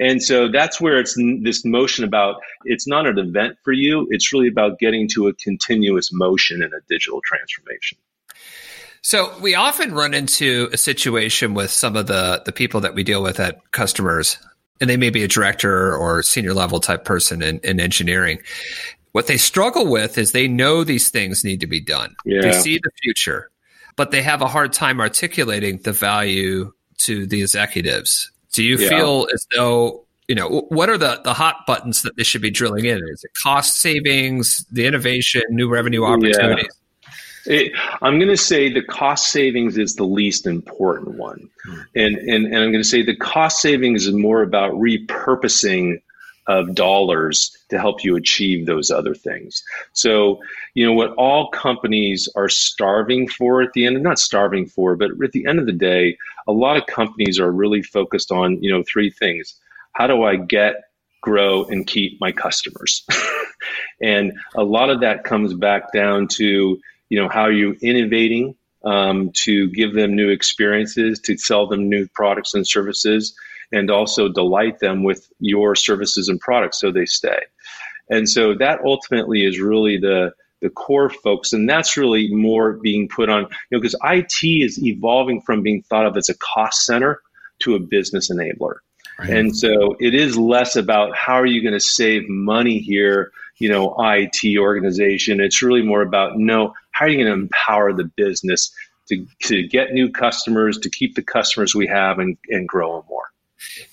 And 0.01 0.21
so 0.21 0.49
that's 0.51 0.81
where 0.81 0.99
it's 0.99 1.15
this 1.43 1.65
motion 1.65 2.05
about 2.05 2.41
it's 2.65 2.89
not 2.89 3.07
an 3.07 3.19
event 3.19 3.57
for 3.63 3.73
you, 3.73 4.09
it's 4.11 4.33
really 4.33 4.49
about 4.49 4.81
getting 4.81 5.07
to 5.11 5.29
a 5.29 5.35
continuous 5.35 6.11
motion 6.13 6.61
in 6.61 6.73
a 6.73 6.81
digital 6.89 7.21
transformation. 7.25 7.99
So 9.03 9.33
we 9.41 9.55
often 9.55 9.95
run 9.95 10.13
into 10.13 10.69
a 10.73 10.77
situation 10.77 11.55
with 11.55 11.71
some 11.71 11.95
of 11.95 12.09
the 12.09 12.43
the 12.45 12.53
people 12.53 12.81
that 12.81 12.95
we 12.97 13.05
deal 13.05 13.23
with 13.23 13.39
at 13.39 13.71
customers, 13.71 14.37
and 14.81 14.91
they 14.91 14.97
may 14.97 15.11
be 15.11 15.23
a 15.23 15.29
director 15.29 15.95
or 15.95 16.23
senior 16.25 16.55
level 16.55 16.81
type 16.81 17.05
person 17.05 17.43
in, 17.43 17.61
in 17.61 17.79
engineering. 17.79 18.41
What 19.13 19.29
they 19.29 19.37
struggle 19.37 19.87
with 19.87 20.19
is 20.19 20.33
they 20.33 20.49
know 20.49 20.83
these 20.83 21.11
things 21.11 21.45
need 21.45 21.61
to 21.61 21.69
be 21.69 21.81
done. 21.81 22.17
Yeah. 22.25 22.43
They 22.43 22.53
see 22.53 22.81
the 22.83 22.91
future 23.03 23.51
but 24.01 24.13
they 24.13 24.23
have 24.23 24.41
a 24.41 24.47
hard 24.47 24.73
time 24.73 24.99
articulating 24.99 25.77
the 25.83 25.93
value 25.93 26.73
to 26.97 27.27
the 27.27 27.43
executives. 27.43 28.33
Do 28.55 28.65
you 28.65 28.79
yeah. 28.79 28.89
feel 28.89 29.29
as 29.35 29.47
though 29.55 30.07
you 30.27 30.35
know 30.35 30.65
what 30.71 30.89
are 30.89 30.97
the 30.97 31.21
the 31.23 31.35
hot 31.35 31.67
buttons 31.67 32.01
that 32.01 32.17
they 32.17 32.23
should 32.23 32.41
be 32.41 32.51
drilling 32.51 32.87
in? 32.87 32.97
Is 32.97 33.23
it 33.23 33.33
cost 33.43 33.79
savings, 33.79 34.65
the 34.73 34.87
innovation, 34.87 35.43
new 35.51 35.69
revenue 35.69 36.05
opportunities? 36.05 36.75
Yeah. 37.45 37.55
It, 37.55 37.73
I'm 38.01 38.19
going 38.19 38.31
to 38.31 38.39
say 38.39 38.73
the 38.73 38.83
cost 38.83 39.27
savings 39.27 39.77
is 39.77 39.97
the 39.97 40.05
least 40.05 40.47
important 40.47 41.19
one, 41.19 41.51
hmm. 41.67 41.81
and, 41.95 42.17
and 42.17 42.47
and 42.47 42.57
I'm 42.57 42.73
going 42.73 42.83
to 42.83 42.89
say 42.89 43.03
the 43.03 43.17
cost 43.17 43.61
savings 43.61 44.07
is 44.07 44.15
more 44.15 44.41
about 44.41 44.73
repurposing 44.73 46.01
of 46.51 46.75
dollars 46.75 47.57
to 47.69 47.79
help 47.79 48.03
you 48.03 48.17
achieve 48.17 48.67
those 48.67 48.91
other 48.91 49.15
things. 49.15 49.63
So, 49.93 50.41
you 50.75 50.85
know, 50.85 50.93
what 50.93 51.15
all 51.15 51.49
companies 51.51 52.29
are 52.35 52.49
starving 52.49 53.29
for 53.29 53.63
at 53.63 53.73
the 53.73 53.87
end, 53.87 54.03
not 54.03 54.19
starving 54.19 54.67
for, 54.67 54.97
but 54.97 55.11
at 55.23 55.31
the 55.31 55.47
end 55.47 55.61
of 55.61 55.67
the 55.67 55.73
day, 55.73 56.19
a 56.49 56.53
lot 56.53 56.77
of 56.77 56.87
companies 56.87 57.39
are 57.39 57.53
really 57.53 57.83
focused 57.83 58.33
on, 58.33 58.61
you 58.61 58.69
know, 58.69 58.83
three 58.83 59.11
things. 59.11 59.55
How 59.93 60.09
do 60.09 60.25
I 60.25 60.35
get, 60.35 60.75
grow, 61.21 61.67
and 61.67 61.87
keep 61.87 62.21
my 62.21 62.33
customers? 62.33 63.07
and 64.03 64.33
a 64.57 64.65
lot 64.65 64.91
of 64.91 65.03
that 65.03 65.23
comes 65.23 65.55
back 65.55 65.93
down 65.93 66.27
to, 66.33 66.81
you 67.11 67.23
know, 67.23 67.29
how 67.29 67.43
are 67.43 67.53
you 67.53 67.77
innovating 67.81 68.57
um, 68.85 69.31
to 69.45 69.71
give 69.71 69.95
them 69.95 70.17
new 70.17 70.31
experiences, 70.31 71.21
to 71.21 71.37
sell 71.37 71.69
them 71.69 71.89
new 71.89 72.09
products 72.09 72.55
and 72.55 72.67
services 72.67 73.37
and 73.73 73.91
also 73.91 74.29
delight 74.29 74.81
them 74.81 75.03
with 75.03 75.31
your 75.39 75.75
services 75.75 76.29
and 76.29 76.41
products 76.41 76.81
so 76.81 76.91
they 76.91 77.07
stay. 77.07 77.41
And 78.09 78.29
so 78.29 78.55
that 78.55 78.81
ultimately 78.85 79.45
is 79.45 79.61
really 79.61 79.99
the 79.99 80.33
the 80.61 80.71
core 80.71 81.09
folks, 81.09 81.55
and 81.55 81.69
that's 81.69 81.97
really 81.97 82.29
more 82.35 82.75
being 82.75 83.09
put 83.09 83.31
on, 83.31 83.43
you 83.43 83.49
know, 83.79 83.81
because 83.81 83.97
IT 84.05 84.45
is 84.45 84.79
evolving 84.83 85.41
from 85.41 85.63
being 85.63 85.83
thought 85.83 86.05
of 86.05 86.17
as 86.19 86.29
a 86.29 86.37
cost 86.37 86.85
center 86.85 87.23
to 87.61 87.75
a 87.75 87.79
business 87.79 88.31
enabler. 88.31 88.77
Right. 89.19 89.31
And 89.31 89.57
so 89.57 89.97
it 90.01 90.15
is 90.15 90.37
less 90.37 90.77
about 90.77 91.17
how 91.17 91.35
are 91.35 91.47
you 91.47 91.63
going 91.63 91.75
to 91.75 91.81
save 91.81 92.29
money 92.29 92.79
here, 92.79 93.33
you 93.59 93.69
know, 93.69 93.95
IT 93.99 94.59
organization. 94.59 95.41
It's 95.41 95.63
really 95.63 95.83
more 95.83 96.03
about 96.03 96.39
no, 96.39 96.75
how 96.93 97.07
are 97.07 97.09
you 97.09 97.25
going 97.25 97.27
to 97.27 97.43
empower 97.43 97.93
the 97.93 98.05
business 98.05 98.73
to, 99.09 99.27
to 99.43 99.67
get 99.67 99.93
new 99.93 100.11
customers, 100.11 100.79
to 100.79 100.91
keep 100.91 101.15
the 101.15 101.23
customers 101.23 101.75
we 101.75 101.87
have 101.87 102.19
and, 102.19 102.39
and 102.49 102.67
grow 102.67 102.97
them 102.97 103.05
more. 103.09 103.31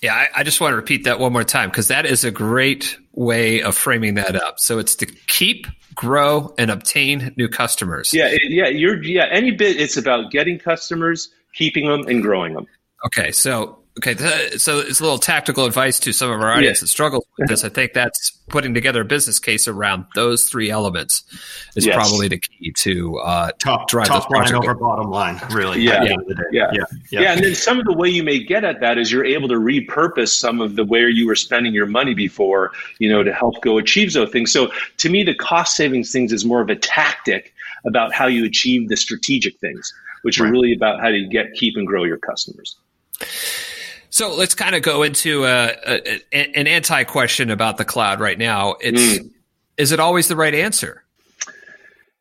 Yeah, 0.00 0.14
I, 0.14 0.28
I, 0.36 0.42
just 0.44 0.60
want 0.60 0.72
to 0.72 0.76
repeat 0.76 1.04
that 1.04 1.18
one 1.18 1.32
more 1.32 1.44
time 1.44 1.70
because 1.70 1.88
that 1.88 2.06
is 2.06 2.24
a 2.24 2.30
great 2.30 2.96
way 3.12 3.62
of 3.62 3.76
framing 3.76 4.14
that 4.14 4.36
up. 4.36 4.60
So 4.60 4.78
it's 4.78 4.94
to 4.96 5.06
keep, 5.06 5.66
grow, 5.94 6.54
and 6.56 6.70
obtain 6.70 7.34
new 7.36 7.48
customers. 7.48 8.14
Yeah, 8.14 8.36
yeah, 8.44 8.68
you're 8.68 9.02
yeah. 9.02 9.26
Any 9.30 9.50
bit, 9.50 9.80
it's 9.80 9.96
about 9.96 10.30
getting 10.30 10.58
customers, 10.58 11.30
keeping 11.52 11.86
them, 11.86 12.06
and 12.06 12.22
growing 12.22 12.54
them. 12.54 12.66
Okay, 13.06 13.32
so 13.32 13.77
Okay, 13.98 14.14
so 14.58 14.78
it's 14.78 15.00
a 15.00 15.02
little 15.02 15.18
tactical 15.18 15.64
advice 15.64 15.98
to 16.00 16.12
some 16.12 16.30
of 16.30 16.40
our 16.40 16.52
audience 16.52 16.78
yeah. 16.78 16.82
that 16.82 16.86
struggles 16.86 17.26
with 17.36 17.48
this. 17.48 17.64
I 17.68 17.68
think 17.68 17.94
that's 17.94 18.30
putting 18.48 18.72
together 18.72 19.00
a 19.00 19.04
business 19.04 19.40
case 19.40 19.66
around 19.66 20.04
those 20.14 20.44
three 20.44 20.70
elements 20.70 21.24
is 21.74 21.84
yes. 21.84 21.96
probably 21.96 22.28
the 22.28 22.38
key 22.38 22.72
to 22.76 23.18
uh, 23.18 23.50
top 23.58 23.88
drive 23.88 24.06
top 24.06 24.30
line 24.30 24.54
over 24.54 24.74
bottom 24.74 25.10
line. 25.10 25.40
Really, 25.50 25.80
yeah. 25.80 26.04
Yeah. 26.04 26.14
yeah, 26.52 26.70
yeah, 26.72 26.84
yeah, 27.10 27.32
And 27.32 27.44
then 27.44 27.56
some 27.56 27.80
of 27.80 27.86
the 27.86 27.92
way 27.92 28.08
you 28.08 28.22
may 28.22 28.38
get 28.38 28.62
at 28.62 28.78
that 28.80 28.98
is 28.98 29.10
you're 29.10 29.24
able 29.24 29.48
to 29.48 29.56
repurpose 29.56 30.28
some 30.28 30.60
of 30.60 30.76
the 30.76 30.84
where 30.84 31.08
you 31.08 31.26
were 31.26 31.36
spending 31.36 31.74
your 31.74 31.86
money 31.86 32.14
before, 32.14 32.70
you 33.00 33.08
know, 33.08 33.24
to 33.24 33.32
help 33.32 33.60
go 33.62 33.78
achieve 33.78 34.12
those 34.12 34.30
things. 34.30 34.52
So 34.52 34.70
to 34.98 35.08
me, 35.08 35.24
the 35.24 35.34
cost 35.34 35.74
savings 35.74 36.12
things 36.12 36.32
is 36.32 36.44
more 36.44 36.60
of 36.60 36.68
a 36.68 36.76
tactic 36.76 37.52
about 37.84 38.12
how 38.14 38.28
you 38.28 38.44
achieve 38.44 38.88
the 38.88 38.96
strategic 38.96 39.58
things, 39.58 39.92
which 40.22 40.38
right. 40.38 40.48
are 40.48 40.52
really 40.52 40.72
about 40.72 41.00
how 41.00 41.08
to 41.08 41.26
get, 41.26 41.52
keep, 41.54 41.76
and 41.76 41.86
grow 41.86 42.04
your 42.04 42.18
customers. 42.18 42.76
So 44.10 44.34
let's 44.34 44.54
kind 44.54 44.74
of 44.74 44.82
go 44.82 45.02
into 45.02 45.44
a, 45.44 45.74
a, 45.86 46.20
an 46.32 46.66
anti 46.66 47.04
question 47.04 47.50
about 47.50 47.76
the 47.76 47.84
cloud 47.84 48.20
right 48.20 48.38
now. 48.38 48.76
It's 48.80 49.18
mm. 49.18 49.30
is 49.76 49.92
it 49.92 50.00
always 50.00 50.28
the 50.28 50.36
right 50.36 50.54
answer? 50.54 51.04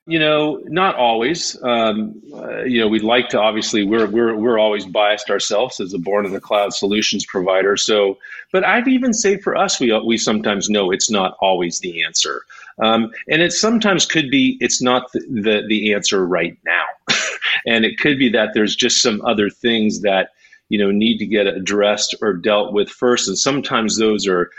You 0.06 0.20
know, 0.20 0.62
not 0.66 0.96
always. 0.96 1.62
Um, 1.64 2.22
uh, 2.34 2.64
you 2.64 2.80
know, 2.80 2.88
we'd 2.88 3.04
like 3.04 3.28
to. 3.30 3.40
Obviously, 3.40 3.84
we're 3.84 4.08
we're 4.08 4.36
we're 4.36 4.58
always 4.58 4.86
biased 4.86 5.30
ourselves 5.30 5.80
as 5.82 5.94
a 5.94 5.98
born 5.98 6.26
in 6.26 6.32
the 6.32 6.40
cloud 6.40 6.74
solutions 6.74 7.26
provider. 7.26 7.76
So, 7.76 8.18
but 8.54 8.64
I'd 8.64 8.88
even 8.88 9.14
say 9.14 9.38
for 9.38 9.56
us, 9.56 9.80
we 9.82 9.98
we 10.06 10.18
sometimes 10.18 10.70
know 10.70 10.92
it's 10.92 11.12
not 11.12 11.36
always 11.42 11.80
the 11.80 12.04
answer, 12.04 12.42
um, 12.82 13.12
and 13.30 13.42
it 13.42 13.52
sometimes 13.52 14.06
could 14.06 14.32
be 14.32 14.58
it's 14.62 14.82
not 14.82 15.12
the 15.12 15.20
the, 15.30 15.64
the 15.68 15.94
answer 15.94 16.26
right 16.26 16.58
now, 16.66 16.86
and 17.66 17.84
it 17.84 17.98
could 18.00 18.18
be 18.18 18.30
that 18.30 18.52
there's 18.54 18.78
just 18.78 19.02
some 19.02 19.22
other 19.26 19.50
things 19.50 20.02
that 20.02 20.30
you 20.70 20.78
know 20.78 20.92
need 20.92 21.18
to 21.20 21.26
get 21.26 21.48
addressed 21.48 22.16
or 22.22 22.34
dealt 22.34 22.74
with 22.74 22.90
first, 22.90 23.28
and 23.28 23.38
sometimes 23.38 23.98
those 23.98 24.28
are 24.28 24.50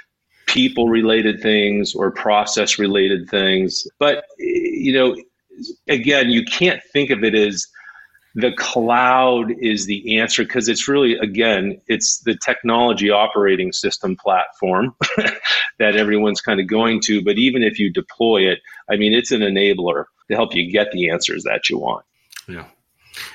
people 0.48 0.88
related 0.88 1.40
things 1.40 1.94
or 1.94 2.10
process 2.10 2.78
related 2.78 3.28
things. 3.28 3.86
But, 3.98 4.24
you 4.38 4.92
know, 4.92 5.16
again, 5.88 6.30
you 6.30 6.44
can't 6.44 6.82
think 6.92 7.10
of 7.10 7.22
it 7.22 7.34
as 7.34 7.66
the 8.34 8.52
cloud 8.52 9.52
is 9.60 9.86
the 9.86 10.18
answer 10.18 10.44
because 10.44 10.68
it's 10.68 10.88
really, 10.88 11.18
again, 11.18 11.80
it's 11.86 12.20
the 12.20 12.36
technology 12.36 13.10
operating 13.10 13.72
system 13.72 14.16
platform 14.16 14.94
that 15.78 15.96
everyone's 15.96 16.40
kind 16.40 16.60
of 16.60 16.66
going 16.66 17.00
to. 17.02 17.22
But 17.22 17.36
even 17.36 17.62
if 17.62 17.78
you 17.78 17.92
deploy 17.92 18.48
it, 18.50 18.60
I 18.90 18.96
mean, 18.96 19.12
it's 19.12 19.32
an 19.32 19.42
enabler 19.42 20.04
to 20.30 20.34
help 20.34 20.54
you 20.54 20.70
get 20.70 20.90
the 20.92 21.10
answers 21.10 21.44
that 21.44 21.68
you 21.68 21.78
want. 21.78 22.04
Yeah. 22.46 22.64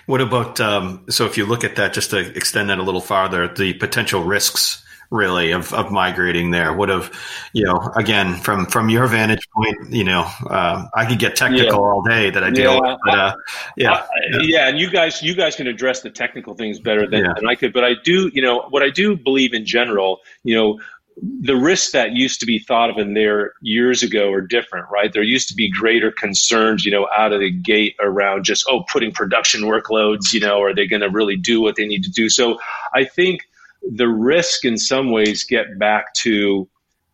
What 0.05 0.21
about 0.21 0.59
um, 0.59 1.05
so 1.09 1.25
if 1.25 1.37
you 1.37 1.45
look 1.45 1.63
at 1.63 1.75
that, 1.77 1.93
just 1.93 2.11
to 2.11 2.19
extend 2.35 2.69
that 2.69 2.79
a 2.79 2.83
little 2.83 3.01
farther, 3.01 3.47
the 3.47 3.73
potential 3.73 4.23
risks 4.23 4.83
really 5.13 5.51
of, 5.51 5.71
of 5.73 5.91
migrating 5.91 6.49
there 6.49 6.73
would 6.73 6.89
have 6.89 7.11
you 7.53 7.63
know 7.63 7.91
again 7.95 8.33
from 8.33 8.65
from 8.65 8.89
your 8.89 9.05
vantage 9.05 9.47
point 9.51 9.77
you 9.91 10.03
know 10.03 10.27
um, 10.49 10.89
i 10.95 11.05
could 11.07 11.19
get 11.19 11.35
technical 11.35 11.79
yeah. 11.79 11.85
all 11.85 12.01
day 12.01 12.31
that 12.31 12.43
i 12.43 12.49
deal 12.49 12.73
yeah. 12.73 12.79
with 12.79 12.99
but 13.05 13.19
uh, 13.19 13.35
yeah. 13.77 13.91
Uh, 13.91 14.07
yeah 14.41 14.67
and 14.67 14.79
you 14.79 14.89
guys 14.89 15.21
you 15.21 15.35
guys 15.35 15.55
can 15.55 15.67
address 15.67 16.01
the 16.01 16.09
technical 16.09 16.55
things 16.55 16.79
better 16.79 17.07
than, 17.07 17.23
yeah. 17.23 17.33
than 17.35 17.47
i 17.47 17.53
could 17.53 17.71
but 17.71 17.83
i 17.83 17.93
do 18.03 18.31
you 18.33 18.41
know 18.41 18.65
what 18.71 18.81
i 18.81 18.89
do 18.89 19.15
believe 19.15 19.53
in 19.53 19.65
general 19.65 20.19
you 20.43 20.55
know 20.55 20.79
the 21.21 21.55
risks 21.55 21.91
that 21.91 22.13
used 22.13 22.39
to 22.39 22.45
be 22.45 22.59
thought 22.59 22.89
of 22.89 22.97
in 22.97 23.13
there 23.13 23.53
years 23.61 24.03
ago 24.03 24.31
are 24.31 24.41
different, 24.41 24.87
right? 24.91 25.11
There 25.13 25.23
used 25.23 25.47
to 25.49 25.55
be 25.55 25.69
greater 25.69 26.11
concerns, 26.11 26.85
you 26.85 26.91
know, 26.91 27.07
out 27.15 27.33
of 27.33 27.39
the 27.39 27.51
gate 27.51 27.95
around 28.01 28.45
just, 28.45 28.65
oh, 28.69 28.83
putting 28.91 29.11
production 29.11 29.61
workloads, 29.61 30.33
you 30.33 30.39
know, 30.39 30.61
are 30.61 30.73
they 30.73 30.87
going 30.87 31.01
to 31.01 31.09
really 31.09 31.35
do 31.35 31.61
what 31.61 31.75
they 31.75 31.85
need 31.85 32.03
to 32.03 32.11
do? 32.11 32.29
So 32.29 32.59
I 32.93 33.05
think 33.05 33.41
the 33.83 34.07
risk 34.07 34.65
in 34.65 34.77
some 34.77 35.11
ways 35.11 35.43
get 35.43 35.77
back 35.77 36.13
to 36.15 36.67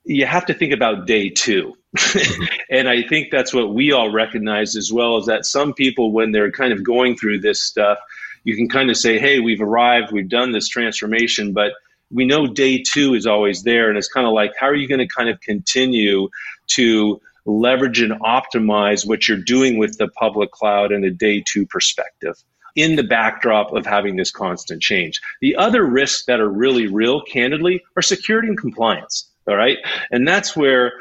you 0.06 0.26
have 0.26 0.46
to 0.46 0.54
think 0.54 0.74
about 0.74 1.06
day 1.06 1.30
two. 1.30 1.76
and 2.70 2.88
I 2.88 3.04
think 3.04 3.30
that's 3.32 3.54
what 3.54 3.74
we 3.74 3.92
all 3.92 4.12
recognize 4.12 4.76
as 4.76 4.92
well 4.92 5.18
is 5.18 5.26
that 5.26 5.46
some 5.46 5.74
people, 5.74 6.12
when 6.12 6.32
they're 6.32 6.52
kind 6.52 6.74
of 6.74 6.84
going 6.84 7.16
through 7.16 7.42
this 7.42 7.62
stuff, 7.62 8.00
you 8.44 8.56
can 8.56 8.70
kind 8.70 8.90
of 8.90 8.98
say, 8.98 9.20
hey, 9.20 9.40
we've 9.40 9.62
arrived, 9.62 10.12
we've 10.12 10.30
done 10.30 10.52
this 10.52 10.68
transformation, 10.68 11.54
but 11.54 11.74
we 12.12 12.26
know 12.26 12.48
day 12.48 12.82
two 12.82 13.14
is 13.14 13.26
always 13.26 13.64
there. 13.64 13.90
And 13.90 13.98
it's 13.98 14.08
kind 14.08 14.28
of 14.28 14.34
like, 14.34 14.54
how 14.60 14.68
are 14.68 14.76
you 14.76 14.88
going 14.88 15.00
to 15.00 15.08
kind 15.08 15.30
of 15.30 15.40
continue 15.42 16.30
to 16.68 17.22
leverage 17.46 18.02
and 18.02 18.14
optimize 18.22 19.08
what 19.08 19.28
you're 19.28 19.38
doing 19.38 19.78
with 19.78 19.98
the 19.98 20.08
public 20.10 20.52
cloud 20.52 20.92
in 20.92 21.04
a 21.04 21.12
day 21.12 21.44
two 21.46 21.66
perspective? 21.66 22.36
in 22.76 22.96
the 22.96 23.04
backdrop 23.04 23.74
of 23.74 23.86
having 23.86 24.16
this 24.16 24.32
constant 24.32 24.82
change. 24.82 25.20
The 25.42 25.56
other 25.56 25.84
risks 25.86 26.26
that 26.26 26.40
are 26.40 26.48
really 26.48 26.88
real, 26.88 27.22
candidly, 27.22 27.82
are 27.98 28.02
security 28.02 28.48
and 28.48 28.58
compliance. 28.58 29.30
All 29.48 29.56
right. 29.56 29.78
And 30.12 30.28
that's 30.28 30.56
where, 30.56 30.94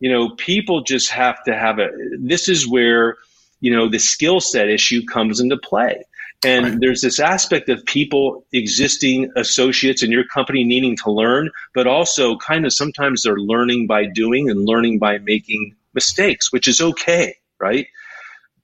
you 0.00 0.10
know, 0.10 0.30
people 0.30 0.82
just 0.82 1.10
have 1.10 1.42
to 1.44 1.56
have 1.56 1.78
a, 1.78 1.90
this 2.18 2.48
is 2.48 2.66
where, 2.66 3.18
you 3.60 3.70
know, 3.70 3.88
the 3.88 3.98
skill 3.98 4.40
set 4.40 4.68
issue 4.68 5.04
comes 5.04 5.38
into 5.38 5.56
play. 5.56 6.02
And 6.44 6.64
right. 6.64 6.80
there's 6.80 7.02
this 7.02 7.20
aspect 7.20 7.68
of 7.68 7.84
people, 7.84 8.44
existing 8.52 9.30
associates 9.36 10.02
in 10.02 10.10
your 10.10 10.24
company 10.24 10.64
needing 10.64 10.96
to 11.04 11.10
learn, 11.10 11.50
but 11.74 11.86
also 11.86 12.36
kind 12.38 12.66
of 12.66 12.72
sometimes 12.72 13.22
they're 13.22 13.36
learning 13.36 13.86
by 13.86 14.06
doing 14.06 14.50
and 14.50 14.64
learning 14.64 14.98
by 14.98 15.18
making 15.18 15.76
mistakes, 15.94 16.52
which 16.52 16.66
is 16.66 16.80
okay, 16.80 17.36
right? 17.60 17.86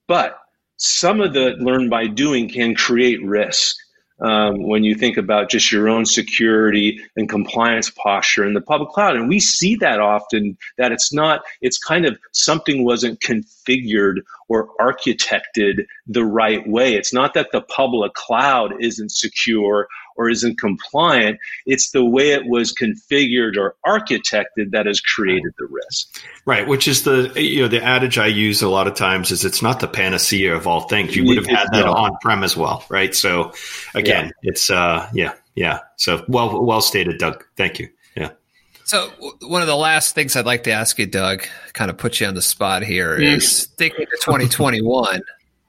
But 0.08 0.38
some 0.76 1.20
of 1.20 1.34
the 1.34 1.50
learn 1.60 1.88
by 1.88 2.06
doing 2.06 2.48
can 2.48 2.74
create 2.74 3.22
risk. 3.22 3.76
Um, 4.20 4.66
when 4.66 4.82
you 4.82 4.96
think 4.96 5.16
about 5.16 5.48
just 5.48 5.70
your 5.70 5.88
own 5.88 6.04
security 6.04 7.00
and 7.16 7.28
compliance 7.28 7.88
posture 7.88 8.44
in 8.44 8.52
the 8.52 8.60
public 8.60 8.88
cloud. 8.90 9.14
And 9.14 9.28
we 9.28 9.38
see 9.38 9.76
that 9.76 10.00
often 10.00 10.58
that 10.76 10.90
it's 10.90 11.12
not, 11.12 11.42
it's 11.60 11.78
kind 11.78 12.04
of 12.04 12.18
something 12.32 12.84
wasn't 12.84 13.20
configured 13.20 14.22
or 14.48 14.70
architected 14.80 15.86
the 16.08 16.24
right 16.24 16.66
way. 16.68 16.94
It's 16.94 17.12
not 17.12 17.34
that 17.34 17.52
the 17.52 17.60
public 17.60 18.14
cloud 18.14 18.72
isn't 18.80 19.12
secure 19.12 19.86
or 20.18 20.28
isn't 20.28 20.58
compliant. 20.58 21.38
It's 21.64 21.92
the 21.92 22.04
way 22.04 22.32
it 22.32 22.46
was 22.46 22.74
configured 22.74 23.56
or 23.56 23.76
architected 23.86 24.72
that 24.72 24.86
has 24.86 25.00
created 25.00 25.52
the 25.58 25.66
risk. 25.66 26.20
Right, 26.44 26.66
which 26.66 26.88
is 26.88 27.04
the 27.04 27.32
you 27.36 27.62
know 27.62 27.68
the 27.68 27.82
adage 27.82 28.18
I 28.18 28.26
use 28.26 28.60
a 28.60 28.68
lot 28.68 28.86
of 28.86 28.94
times 28.94 29.30
is 29.30 29.44
it's 29.44 29.62
not 29.62 29.80
the 29.80 29.88
panacea 29.88 30.54
of 30.54 30.66
all 30.66 30.82
things. 30.82 31.16
You 31.16 31.24
would 31.26 31.36
have 31.36 31.46
had 31.46 31.68
that 31.72 31.86
on 31.86 32.16
prem 32.20 32.42
as 32.42 32.56
well, 32.56 32.84
right? 32.90 33.14
So 33.14 33.52
again, 33.94 34.26
yeah. 34.26 34.50
it's 34.50 34.70
uh 34.70 35.08
yeah, 35.14 35.34
yeah. 35.54 35.80
So 35.96 36.24
well 36.28 36.62
well 36.64 36.80
stated, 36.80 37.18
Doug. 37.18 37.44
Thank 37.56 37.78
you. 37.78 37.88
Yeah. 38.16 38.30
So 38.84 39.10
one 39.42 39.60
of 39.60 39.68
the 39.68 39.76
last 39.76 40.14
things 40.14 40.34
I'd 40.34 40.46
like 40.46 40.64
to 40.64 40.72
ask 40.72 40.98
you, 40.98 41.06
Doug, 41.06 41.46
kind 41.74 41.90
of 41.90 41.96
put 41.96 42.20
you 42.20 42.26
on 42.26 42.34
the 42.34 42.42
spot 42.42 42.82
here, 42.82 43.18
mm. 43.18 43.36
is 43.36 43.66
thinking 43.76 44.06
to 44.06 44.16
2021. 44.24 45.20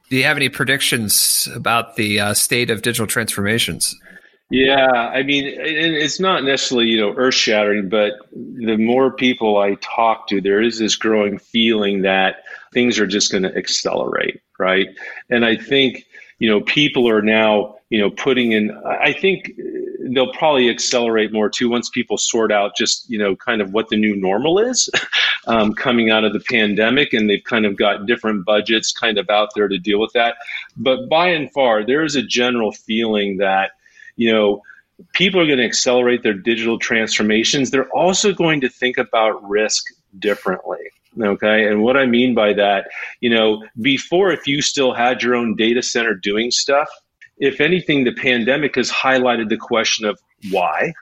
do 0.10 0.16
you 0.16 0.24
have 0.24 0.38
any 0.38 0.50
predictions 0.50 1.48
about 1.54 1.96
the 1.96 2.20
uh, 2.20 2.34
state 2.34 2.72
of 2.72 2.82
digital 2.82 3.06
transformations? 3.08 3.96
Yeah, 4.52 4.90
I 4.92 5.22
mean, 5.22 5.44
it's 5.46 6.20
not 6.20 6.44
necessarily 6.44 6.88
you 6.88 6.98
know 6.98 7.14
earth 7.16 7.36
shattering, 7.36 7.88
but 7.88 8.14
the 8.32 8.78
more 8.78 9.12
people 9.12 9.58
I 9.58 9.76
talk 9.76 10.28
to, 10.30 10.42
there 10.42 10.60
is 10.62 10.80
this 10.80 10.96
growing 10.96 11.38
feeling 11.38 12.02
that 12.02 12.38
things 12.74 12.98
are 13.00 13.06
just 13.06 13.32
going 13.32 13.44
to 13.44 13.56
accelerate, 13.56 14.42
right? 14.58 14.88
And 15.30 15.46
I 15.46 15.56
think 15.56 16.06
you 16.40 16.50
know 16.50 16.62
people 16.62 17.08
are 17.08 17.22
now 17.22 17.76
you 17.92 18.00
know 18.00 18.10
putting 18.10 18.52
in. 18.54 18.72
I 18.86 19.14
think 19.14 19.52
they'll 20.16 20.34
probably 20.34 20.68
accelerate 20.72 21.32
more 21.32 21.50
too 21.52 21.70
once 21.70 21.88
people 21.90 22.18
sort 22.18 22.52
out 22.52 22.72
just 22.76 23.08
you 23.08 23.20
know 23.20 23.36
kind 23.36 23.62
of 23.62 23.72
what 23.72 23.90
the 23.90 23.98
new 23.98 24.16
normal 24.16 24.58
is 24.58 24.90
um, 25.48 25.74
coming 25.76 26.10
out 26.10 26.24
of 26.24 26.34
the 26.34 26.40
pandemic, 26.40 27.14
and 27.14 27.30
they've 27.30 27.44
kind 27.44 27.68
of 27.68 27.76
got 27.78 28.08
different 28.08 28.46
budgets 28.46 28.92
kind 28.94 29.20
of 29.20 29.30
out 29.30 29.50
there 29.54 29.68
to 29.68 29.78
deal 29.78 30.00
with 30.00 30.14
that. 30.14 30.38
But 30.76 31.08
by 31.08 31.28
and 31.28 31.52
far, 31.52 31.86
there 31.86 32.04
is 32.04 32.16
a 32.16 32.24
general 32.24 32.72
feeling 32.72 33.38
that 33.38 33.74
you 34.20 34.32
know, 34.32 34.62
people 35.14 35.40
are 35.40 35.46
going 35.46 35.60
to 35.60 35.66
accelerate 35.66 36.24
their 36.24 36.34
digital 36.34 36.78
transformations. 36.78 37.72
They're 37.72 37.90
also 37.92 38.34
going 38.34 38.60
to 38.62 38.70
think 38.70 38.98
about 38.98 39.42
risk 39.50 39.86
differently. 40.20 40.92
Okay. 41.22 41.66
And 41.66 41.82
what 41.82 41.96
I 41.96 42.06
mean 42.06 42.36
by 42.36 42.52
that, 42.54 42.90
you 43.22 43.30
know, 43.30 43.64
before, 43.82 44.30
if 44.32 44.46
you 44.46 44.62
still 44.62 44.94
had 44.94 45.24
your 45.24 45.36
own 45.36 45.56
data 45.56 45.82
center 45.82 46.14
doing 46.14 46.52
stuff, 46.52 46.90
if 47.38 47.62
anything, 47.62 48.04
the 48.04 48.12
pandemic 48.12 48.76
has 48.76 48.92
highlighted 48.92 49.48
the 49.48 49.58
question 49.58 50.06
of 50.06 50.20
why. 50.52 50.94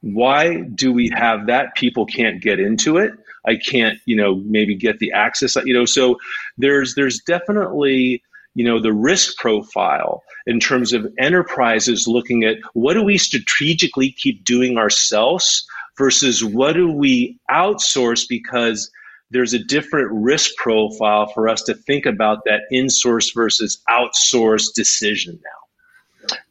Why 0.00 0.62
do 0.62 0.90
we 0.90 1.10
have 1.14 1.46
that? 1.48 1.74
People 1.74 2.06
can't 2.06 2.40
get 2.40 2.58
into 2.58 2.96
it. 2.96 3.12
I 3.44 3.56
can't, 3.56 3.98
you 4.06 4.16
know, 4.16 4.36
maybe 4.46 4.74
get 4.74 4.98
the 4.98 5.12
access. 5.12 5.56
You 5.56 5.74
know, 5.74 5.84
so 5.84 6.16
there's 6.56 6.94
there's 6.94 7.20
definitely 7.20 8.22
you 8.56 8.64
know 8.64 8.80
the 8.80 8.92
risk 8.92 9.36
profile 9.36 10.24
in 10.46 10.58
terms 10.58 10.92
of 10.94 11.06
enterprises 11.18 12.08
looking 12.08 12.42
at 12.42 12.56
what 12.72 12.94
do 12.94 13.02
we 13.02 13.18
strategically 13.18 14.10
keep 14.10 14.42
doing 14.44 14.78
ourselves 14.78 15.64
versus 15.98 16.42
what 16.42 16.72
do 16.72 16.90
we 16.90 17.38
outsource 17.50 18.26
because 18.28 18.90
there's 19.30 19.52
a 19.52 19.58
different 19.58 20.08
risk 20.10 20.52
profile 20.56 21.26
for 21.26 21.48
us 21.48 21.62
to 21.64 21.74
think 21.74 22.06
about 22.06 22.38
that 22.46 22.62
in-source 22.70 23.30
versus 23.32 23.82
outsource 23.90 24.72
decision 24.74 25.38
now 25.44 25.55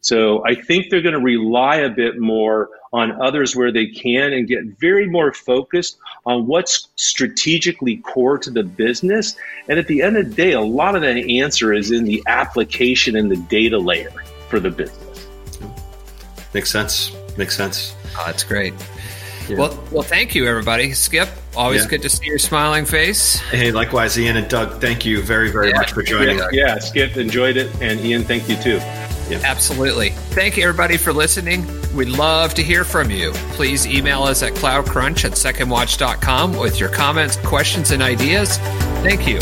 so 0.01 0.45
I 0.45 0.55
think 0.55 0.89
they're 0.89 1.01
going 1.01 1.15
to 1.15 1.19
rely 1.19 1.77
a 1.77 1.89
bit 1.89 2.19
more 2.19 2.69
on 2.93 3.11
others 3.21 3.55
where 3.55 3.71
they 3.71 3.87
can 3.87 4.31
and 4.33 4.47
get 4.47 4.63
very 4.79 5.07
more 5.07 5.33
focused 5.33 5.97
on 6.25 6.47
what's 6.47 6.87
strategically 6.95 7.97
core 7.97 8.37
to 8.37 8.49
the 8.49 8.63
business. 8.63 9.35
And 9.67 9.77
at 9.77 9.87
the 9.87 10.01
end 10.01 10.15
of 10.17 10.29
the 10.29 10.35
day, 10.35 10.53
a 10.53 10.61
lot 10.61 10.95
of 10.95 11.01
that 11.01 11.17
answer 11.17 11.73
is 11.73 11.91
in 11.91 12.05
the 12.05 12.23
application 12.27 13.15
and 13.15 13.29
the 13.29 13.35
data 13.35 13.77
layer 13.77 14.13
for 14.47 14.59
the 14.59 14.69
business. 14.69 15.27
Makes 16.53 16.71
sense. 16.71 17.11
Makes 17.37 17.57
sense. 17.57 17.95
Oh, 18.17 18.23
that's 18.25 18.43
great. 18.43 18.73
Yeah. 19.49 19.57
Well, 19.57 19.83
well, 19.91 20.03
thank 20.03 20.33
you, 20.33 20.47
everybody. 20.47 20.93
Skip, 20.93 21.29
always 21.55 21.83
yeah. 21.83 21.89
good 21.89 22.01
to 22.03 22.09
see 22.09 22.25
your 22.25 22.39
smiling 22.39 22.85
face. 22.85 23.39
Hey, 23.39 23.71
likewise, 23.71 24.17
Ian 24.17 24.37
and 24.37 24.47
Doug. 24.47 24.81
Thank 24.81 25.05
you 25.05 25.21
very, 25.21 25.51
very 25.51 25.69
yeah. 25.69 25.77
much 25.77 25.91
for 25.91 26.01
joining. 26.01 26.39
Yeah, 26.51 26.79
Skip 26.79 27.17
enjoyed 27.17 27.57
it, 27.57 27.69
and 27.81 27.99
Ian, 27.99 28.23
thank 28.23 28.49
you 28.49 28.55
too. 28.55 28.79
Yeah. 29.29 29.41
Absolutely. 29.43 30.09
Thank 30.09 30.57
you, 30.57 30.63
everybody, 30.63 30.97
for 30.97 31.11
listening. 31.11 31.65
We'd 31.95 32.09
love 32.09 32.53
to 32.55 32.63
hear 32.63 32.83
from 32.83 33.09
you. 33.09 33.31
Please 33.53 33.87
email 33.87 34.23
us 34.23 34.43
at 34.43 34.53
cloudcrunch 34.53 35.25
at 35.25 35.31
secondwatch.com 35.31 36.57
with 36.57 36.79
your 36.79 36.89
comments, 36.89 37.37
questions, 37.37 37.91
and 37.91 38.03
ideas. 38.03 38.57
Thank 39.01 39.27
you. 39.27 39.39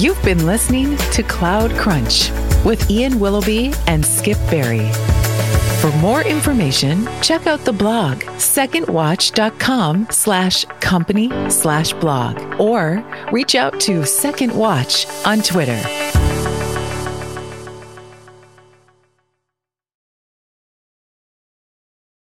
You've 0.00 0.22
been 0.22 0.46
listening 0.46 0.96
to 1.12 1.22
Cloud 1.22 1.72
Crunch 1.72 2.30
with 2.64 2.90
Ian 2.90 3.20
Willoughby 3.20 3.72
and 3.86 4.04
Skip 4.06 4.38
Berry. 4.50 4.90
For 5.80 5.90
more 5.98 6.22
information, 6.22 7.08
check 7.22 7.46
out 7.46 7.64
the 7.64 7.72
blog 7.72 8.18
secondwatch.com 8.20 10.08
slash 10.10 10.64
company 10.80 11.50
slash 11.50 11.92
blog 11.94 12.60
or 12.60 13.04
reach 13.32 13.54
out 13.54 13.80
to 13.80 14.04
Second 14.04 14.54
Watch 14.54 15.06
on 15.24 15.40
Twitter. 15.40 16.09